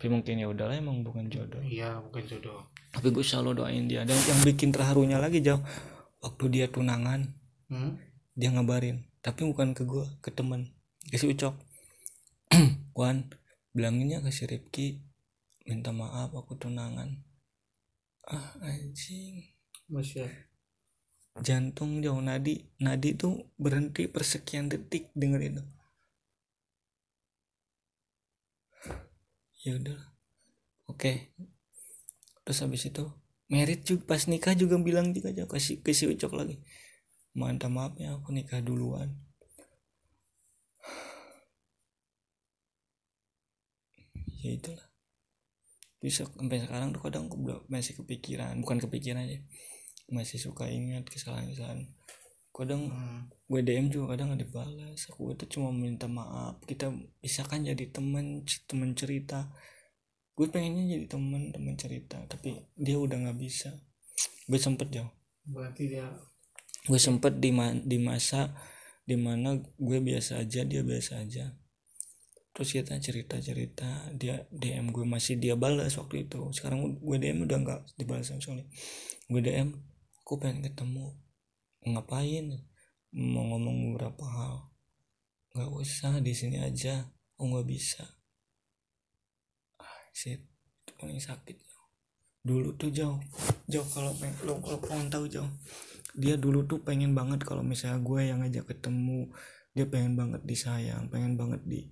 tapi 0.00 0.16
mungkin 0.16 0.40
ya 0.40 0.48
udahlah 0.48 0.80
emang 0.80 1.04
bukan 1.04 1.28
jodoh. 1.28 1.60
Iya 1.60 2.00
bukan 2.00 2.24
jodoh. 2.24 2.72
Tapi 2.88 3.12
gue 3.12 3.20
selalu 3.20 3.60
doain 3.60 3.84
dia. 3.84 4.00
Dan 4.08 4.16
yang 4.16 4.40
bikin 4.48 4.72
terharunya 4.72 5.20
lagi 5.20 5.44
jauh 5.44 5.60
waktu 6.24 6.44
dia 6.48 6.72
tunangan 6.72 7.36
hmm? 7.68 8.00
dia 8.32 8.48
ngabarin. 8.48 9.04
Tapi 9.20 9.44
bukan 9.44 9.76
ke 9.76 9.84
gue 9.84 10.08
ke 10.24 10.32
temen. 10.32 10.72
Ke 11.12 11.20
si 11.20 11.28
ucok. 11.28 11.52
Wan 12.98 13.28
bilanginnya 13.76 14.24
ke 14.24 14.32
si 14.32 14.48
Ripki 14.48 15.04
minta 15.70 15.94
maaf 15.94 16.34
aku 16.34 16.58
tunangan. 16.58 17.22
Ah 18.26 18.58
anjing. 18.58 19.54
Masya 19.86 20.26
jantung 21.46 22.02
jauh. 22.02 22.18
Nadi 22.18 22.66
nadi 22.82 23.14
tuh 23.14 23.54
berhenti 23.54 24.10
persekian 24.10 24.66
detik 24.66 25.14
denger 25.14 25.40
itu. 25.46 25.62
Ya 29.62 29.78
udah. 29.78 30.00
Oke. 30.90 31.30
Terus 32.42 32.58
habis 32.66 32.90
itu 32.90 33.06
merit 33.46 33.86
juga 33.86 34.10
pas 34.10 34.26
nikah 34.26 34.58
juga 34.58 34.74
bilang 34.82 35.14
juga 35.14 35.30
jauh 35.30 35.46
kasih 35.46 35.78
ke 35.86 35.94
si 35.94 36.10
ucok 36.10 36.34
lagi. 36.34 36.58
Minta 37.30 37.70
maaf 37.70 37.94
ya 37.94 38.18
aku 38.18 38.34
nikah 38.34 38.58
duluan. 38.58 39.14
Ya 44.40 44.56
itulah 44.56 44.89
bisa 46.00 46.24
sampai 46.26 46.58
sekarang 46.64 46.92
tuh 46.96 47.02
kadang 47.04 47.28
aku 47.28 47.36
masih 47.68 47.92
kepikiran 48.00 48.56
bukan 48.64 48.78
kepikiran 48.80 49.24
aja. 49.24 49.38
Masih 50.10 50.38
suka 50.42 50.66
ingat 50.66 51.06
kesalahan-kesalahan. 51.06 51.86
Kadang 52.50 52.90
Hmm. 52.90 53.20
gue 53.46 53.60
DM 53.62 53.86
juga 53.94 54.16
kadang 54.16 54.34
nggak 54.34 54.42
dibalas 54.44 55.00
aku 55.08 55.32
itu 55.36 55.44
cuma 55.56 55.70
minta 55.70 56.10
maaf. 56.10 56.58
Kita 56.66 56.90
bisa 57.22 57.46
kan 57.46 57.62
jadi 57.62 57.84
temen 57.92 58.42
temen 58.66 58.90
cerita. 58.98 59.48
Gue 60.34 60.48
pengennya 60.48 60.84
jadi 60.98 61.06
temen 61.06 61.52
temen 61.54 61.74
cerita 61.76 62.18
tapi 62.26 62.64
dia 62.74 62.96
udah 62.98 63.16
nggak 63.28 63.38
bisa. 63.38 63.70
Gue 64.50 64.58
sempet 64.58 64.88
jauh. 64.90 65.12
Berarti 65.46 65.84
dia 65.88 66.06
gue 66.88 66.96
sempet 66.96 67.38
di 67.38 67.52
ma- 67.52 67.76
di 67.76 67.98
masa 68.00 68.56
di 69.04 69.12
mana 69.14 69.58
gue 69.58 69.98
biasa 70.00 70.40
aja 70.40 70.64
dia 70.64 70.80
biasa 70.80 71.20
aja 71.20 71.52
terus 72.60 72.76
kita 72.76 72.92
cerita 73.00 73.40
cerita 73.40 73.88
dia 74.12 74.44
DM 74.52 74.92
gue 74.92 75.08
masih 75.08 75.40
dia 75.40 75.56
balas 75.56 75.96
waktu 75.96 76.28
itu. 76.28 76.44
Sekarang 76.52 77.00
gue 77.00 77.16
DM 77.16 77.48
udah 77.48 77.56
nggak 77.56 77.80
dibalas 77.96 78.28
sama 78.28 78.44
sekali. 78.44 78.68
Gue 79.32 79.40
DM 79.40 79.72
aku 80.20 80.36
pengen 80.36 80.68
ketemu. 80.68 81.08
Ngapain? 81.88 82.60
Mau 83.16 83.48
ngomong 83.48 83.96
beberapa 83.96 84.28
hal. 84.28 84.68
Nggak 85.56 85.72
usah 85.72 86.20
di 86.20 86.36
sini 86.36 86.60
aja. 86.60 87.08
Aku 87.40 87.48
nggak 87.48 87.64
bisa. 87.64 88.04
Ah 89.80 90.04
shit. 90.12 90.44
Paling 91.00 91.16
sakit 91.16 91.56
dulu 92.44 92.76
tuh 92.76 92.92
jauh. 92.92 93.24
Jauh 93.72 93.88
kalau 93.88 94.12
lo 94.44 94.60
kalau 94.60 94.84
pengen 94.84 95.08
tahu 95.08 95.32
jauh. 95.32 95.48
Dia 96.12 96.36
dulu 96.36 96.68
tuh 96.68 96.84
pengen 96.84 97.16
banget 97.16 97.40
kalau 97.40 97.64
misalnya 97.64 98.04
gue 98.04 98.20
yang 98.20 98.44
ngajak 98.44 98.68
ketemu. 98.68 99.32
Dia 99.72 99.88
pengen 99.88 100.12
banget 100.12 100.44
disayang 100.44 101.08
pengen 101.08 101.40
banget 101.40 101.64
di 101.64 101.88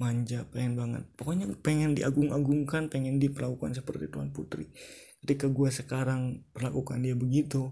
manja 0.00 0.48
pengen 0.48 0.74
banget. 0.74 1.04
Pokoknya 1.14 1.44
pengen 1.60 1.92
diagung-agungkan 1.92 2.88
pengen 2.88 3.20
diperlakukan 3.20 3.76
seperti 3.76 4.08
Tuan 4.08 4.32
Putri. 4.32 4.72
Ketika 5.20 5.46
gue 5.46 5.68
sekarang 5.68 6.20
perlakukan 6.50 6.98
dia 6.98 7.12
begitu 7.12 7.68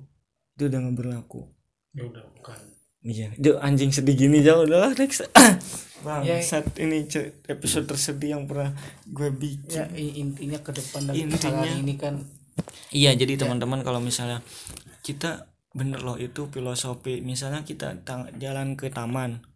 itu 0.53 0.63
udah 0.63 0.79
nggak 0.79 0.97
berlaku. 0.97 1.49
Ya 1.91 2.05
udah 2.05 2.25
bukan. 2.31 2.59
Iya 3.01 3.33
dia 3.33 3.57
anjing 3.59 3.89
sedih 3.89 4.13
gini 4.13 4.43
jauh 4.43 4.63
udahlah 4.63 4.93
next 4.93 5.23
bang 6.05 6.23
Ya. 6.23 6.43
saat 6.43 6.67
ini 6.77 7.07
ce- 7.07 7.41
episode 7.47 7.87
tersedih 7.87 8.35
yang 8.35 8.45
pernah 8.45 8.75
gue 9.05 9.31
bikin. 9.31 9.71
ya 9.73 9.87
intinya 9.95 10.59
ke 10.59 10.75
depan 10.75 11.07
dari 11.07 11.25
Intinya- 11.25 11.63
ini 11.65 11.95
kan 11.95 12.21
Iya, 12.91 13.15
jadi 13.15 13.39
teman-teman 13.39 13.81
kalau 13.81 14.03
misalnya 14.03 14.43
kita 15.01 15.47
bener 15.71 16.03
loh 16.03 16.19
itu 16.19 16.51
filosofi. 16.51 17.23
Misalnya 17.23 17.63
kita 17.63 18.03
tang- 18.03 18.35
jalan 18.35 18.75
ke 18.75 18.91
taman, 18.91 19.47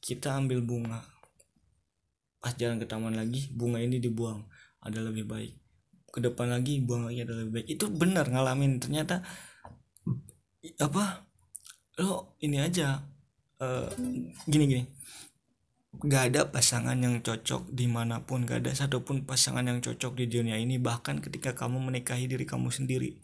kita 0.00 0.32
ambil 0.34 0.64
bunga. 0.64 1.04
Pas 2.38 2.54
jalan 2.54 2.78
ke 2.78 2.86
taman 2.86 3.14
lagi, 3.18 3.50
bunga 3.50 3.82
ini 3.82 3.98
dibuang, 3.98 4.46
ada 4.82 5.02
lebih 5.02 5.26
baik. 5.26 5.58
Ke 6.08 6.24
depan 6.24 6.48
lagi, 6.48 6.80
buang 6.80 7.10
lagi 7.10 7.26
ada 7.26 7.34
lebih 7.36 7.60
baik. 7.60 7.66
Itu 7.68 7.90
benar 7.92 8.30
ngalamin. 8.30 8.80
Ternyata 8.80 9.20
apa? 10.80 11.28
Lo 11.98 12.38
ini 12.40 12.62
aja 12.62 13.02
eh, 13.58 13.90
gini 14.46 14.64
gini. 14.70 14.84
Gak 15.98 16.30
ada 16.30 16.46
pasangan 16.46 16.94
yang 16.94 17.18
cocok 17.24 17.74
di 17.74 17.90
mana 17.90 18.22
pun 18.22 18.46
Gak 18.46 18.62
ada 18.62 18.70
satupun 18.70 19.26
pasangan 19.26 19.66
yang 19.66 19.82
cocok 19.82 20.14
di 20.14 20.30
dunia 20.30 20.54
ini 20.54 20.78
Bahkan 20.78 21.24
ketika 21.24 21.56
kamu 21.58 21.80
menikahi 21.80 22.30
diri 22.30 22.46
kamu 22.46 22.70
sendiri 22.70 23.18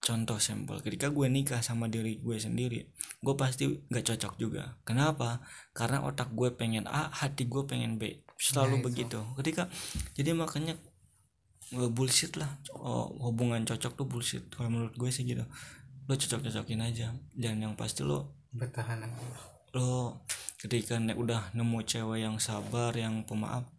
Contoh 0.00 0.40
sampel 0.40 0.80
Ketika 0.80 1.12
gue 1.12 1.28
nikah 1.28 1.60
sama 1.60 1.84
diri 1.86 2.16
gue 2.18 2.36
sendiri 2.36 2.88
Gue 3.20 3.34
pasti 3.36 3.68
gak 3.86 4.04
cocok 4.08 4.32
juga. 4.36 4.80
Kenapa? 4.82 5.44
Karena 5.76 6.00
otak 6.02 6.32
gue 6.32 6.48
pengen 6.56 6.88
A 6.88 7.12
Hati 7.12 7.44
gue 7.44 7.62
pengen 7.68 8.00
B. 8.00 8.24
Selalu 8.34 8.80
Nah, 8.80 8.80
itu. 8.80 8.86
begitu. 8.88 9.20
Ketika 9.36 9.62
Jadi 10.16 10.32
makanya 10.32 10.74
nggak 11.70 11.92
bullshit 11.92 12.34
lah. 12.34 12.48
Oh, 12.72 13.12
hubungan 13.28 13.62
cocok 13.62 13.92
tuh 13.94 14.06
bullshit. 14.08 14.42
Kalau 14.50 14.72
menurut 14.72 14.96
gue 14.96 15.10
sih 15.12 15.22
gitu. 15.22 15.44
Lo 16.08 16.16
cocok 16.16 16.48
cocokin 16.48 16.80
aja. 16.80 17.12
Dan 17.36 17.60
yang 17.60 17.76
pasti 17.76 18.00
lo 18.02 18.40
bertahan 18.50 19.04
aja. 19.04 19.14
lo 19.70 20.26
ketika 20.58 20.98
ne- 20.98 21.14
udah 21.14 21.54
nemu 21.54 21.78
cewek 21.86 22.26
yang 22.26 22.42
sabar 22.42 22.90
yang 22.98 23.22
pemaaf 23.22 23.70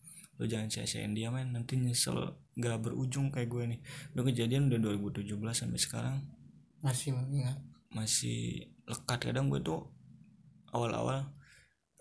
lo 0.42 0.50
jangan 0.50 0.74
sia-siain 0.74 1.14
dia 1.14 1.30
men. 1.30 1.54
Nanti 1.54 1.78
nyesel 1.78 2.34
gak 2.58 2.82
berujung 2.82 3.30
kayak 3.30 3.46
gue 3.46 3.64
nih. 3.78 3.80
Udah 4.18 4.24
kejadian 4.26 4.74
udah 4.74 4.98
2017 4.98 5.38
sampai 5.54 5.78
sekarang. 5.78 6.18
Masih 6.82 7.14
mengingat 7.14 7.62
masih 7.94 8.74
lekat. 8.90 9.30
Kadang 9.30 9.54
gue 9.54 9.62
tuh 9.62 9.86
awal-awal 10.74 11.30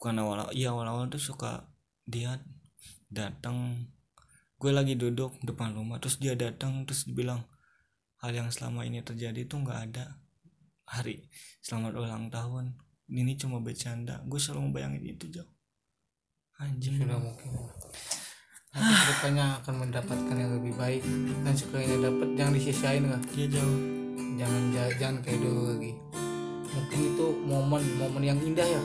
bukan 0.01 0.17
awal 0.17 0.49
iya 0.57 0.73
awal-awal 0.73 1.13
tuh 1.13 1.21
suka 1.21 1.69
dia 2.09 2.41
datang. 3.13 3.85
Gue 4.57 4.73
lagi 4.73 4.97
duduk 4.97 5.37
depan 5.45 5.77
rumah 5.77 6.01
terus 6.01 6.17
dia 6.17 6.33
datang 6.33 6.89
terus 6.89 7.05
bilang 7.05 7.45
hal 8.25 8.33
yang 8.33 8.49
selama 8.49 8.89
ini 8.89 9.05
terjadi 9.05 9.45
tuh 9.45 9.61
nggak 9.61 9.81
ada. 9.93 10.17
Hari 10.89 11.29
selamat 11.61 11.93
ulang 11.93 12.33
tahun. 12.33 12.73
Ini 13.11 13.37
cuma 13.37 13.61
bercanda. 13.61 14.23
Gue 14.25 14.41
selalu 14.41 14.71
membayangin 14.71 15.05
itu 15.05 15.29
jauh 15.29 15.61
anjing. 16.61 17.01
Sudah 17.01 17.19
mungkin 17.19 17.51
nanti 18.71 18.95
ke 18.95 19.05
depannya 19.11 19.47
akan 19.59 19.75
mendapatkan 19.83 20.37
yang 20.37 20.53
lebih 20.55 20.75
baik 20.75 21.03
dan 21.43 21.55
sekalinya 21.55 22.07
dapat 22.07 22.29
jangan 22.39 22.55
disisain 22.55 23.03
lah. 23.05 23.21
Dia 23.35 23.47
jauh. 23.51 23.79
Jangan 24.39 24.63
ja- 24.73 24.95
jangan 24.97 25.17
kayak 25.21 25.41
dulu 25.43 25.63
lagi. 25.69 25.93
Mungkin 26.71 27.01
itu 27.13 27.27
momen 27.45 27.83
momen 27.99 28.23
yang 28.23 28.39
indah 28.39 28.65
ya. 28.65 28.83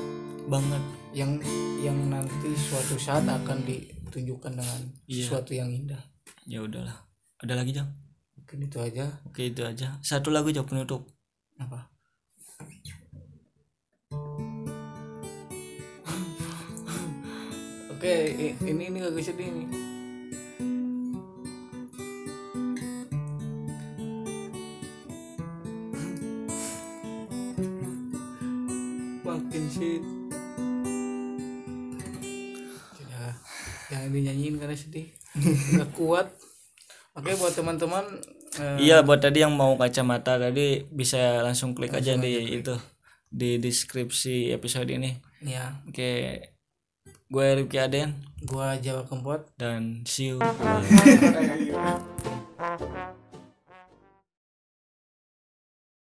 Banget. 0.49 0.83
Yang 1.15 1.31
yang 1.79 1.97
nanti 2.09 2.49
suatu 2.57 2.97
saat 2.97 3.23
akan 3.23 3.63
ditunjukkan 3.63 4.51
dengan 4.57 4.81
Iya. 5.07 5.29
sesuatu 5.29 5.51
yang 5.53 5.69
indah. 5.69 6.01
Ya 6.43 6.59
udahlah. 6.59 7.05
Ada 7.39 7.55
lagi 7.55 7.71
jam 7.71 7.87
mungkin 8.35 8.67
itu 8.67 8.77
aja. 8.77 9.05
Oke 9.25 9.47
itu 9.47 9.61
aja. 9.63 9.95
Satu 10.01 10.29
lagu 10.29 10.51
jam 10.51 10.65
penutup. 10.65 11.07
Apa 11.55 11.94
oke 18.05 18.17
i- 18.37 18.57
ini 18.69 18.83
ini 18.93 18.99
lagu 19.01 19.17
sedih 19.17 19.49
nih. 19.49 19.67
Makin 29.25 29.63
sih 29.73 29.97
ya 33.09 33.25
jangan 33.89 34.09
dinyanyiin 34.13 34.55
karena 34.61 34.77
sedih. 34.77 35.09
Nggak 35.73 35.89
kuat. 35.97 36.27
Oke 37.15 37.31
buat 37.39 37.53
teman-teman 37.55 38.05
eh, 38.59 38.77
iya 38.85 39.01
buat 39.01 39.23
tadi 39.23 39.41
yang 39.41 39.55
mau 39.55 39.73
kacamata 39.79 40.37
tadi 40.37 40.83
bisa 40.91 41.41
langsung 41.41 41.73
klik 41.73 41.95
aja 41.95 42.19
di 42.19 42.59
itu 42.59 42.75
di 43.31 43.57
deskripsi 43.57 44.53
episode 44.53 44.93
ini. 44.93 45.17
Ya 45.41 45.81
oke 45.89 46.11
gue 47.25 47.47
Rifki 47.57 47.81
Aden 47.81 48.13
gua 48.45 48.77
Jawa 48.77 49.01
Kempot 49.09 49.49
dan 49.57 50.05
see 50.05 50.29
you. 50.29 50.37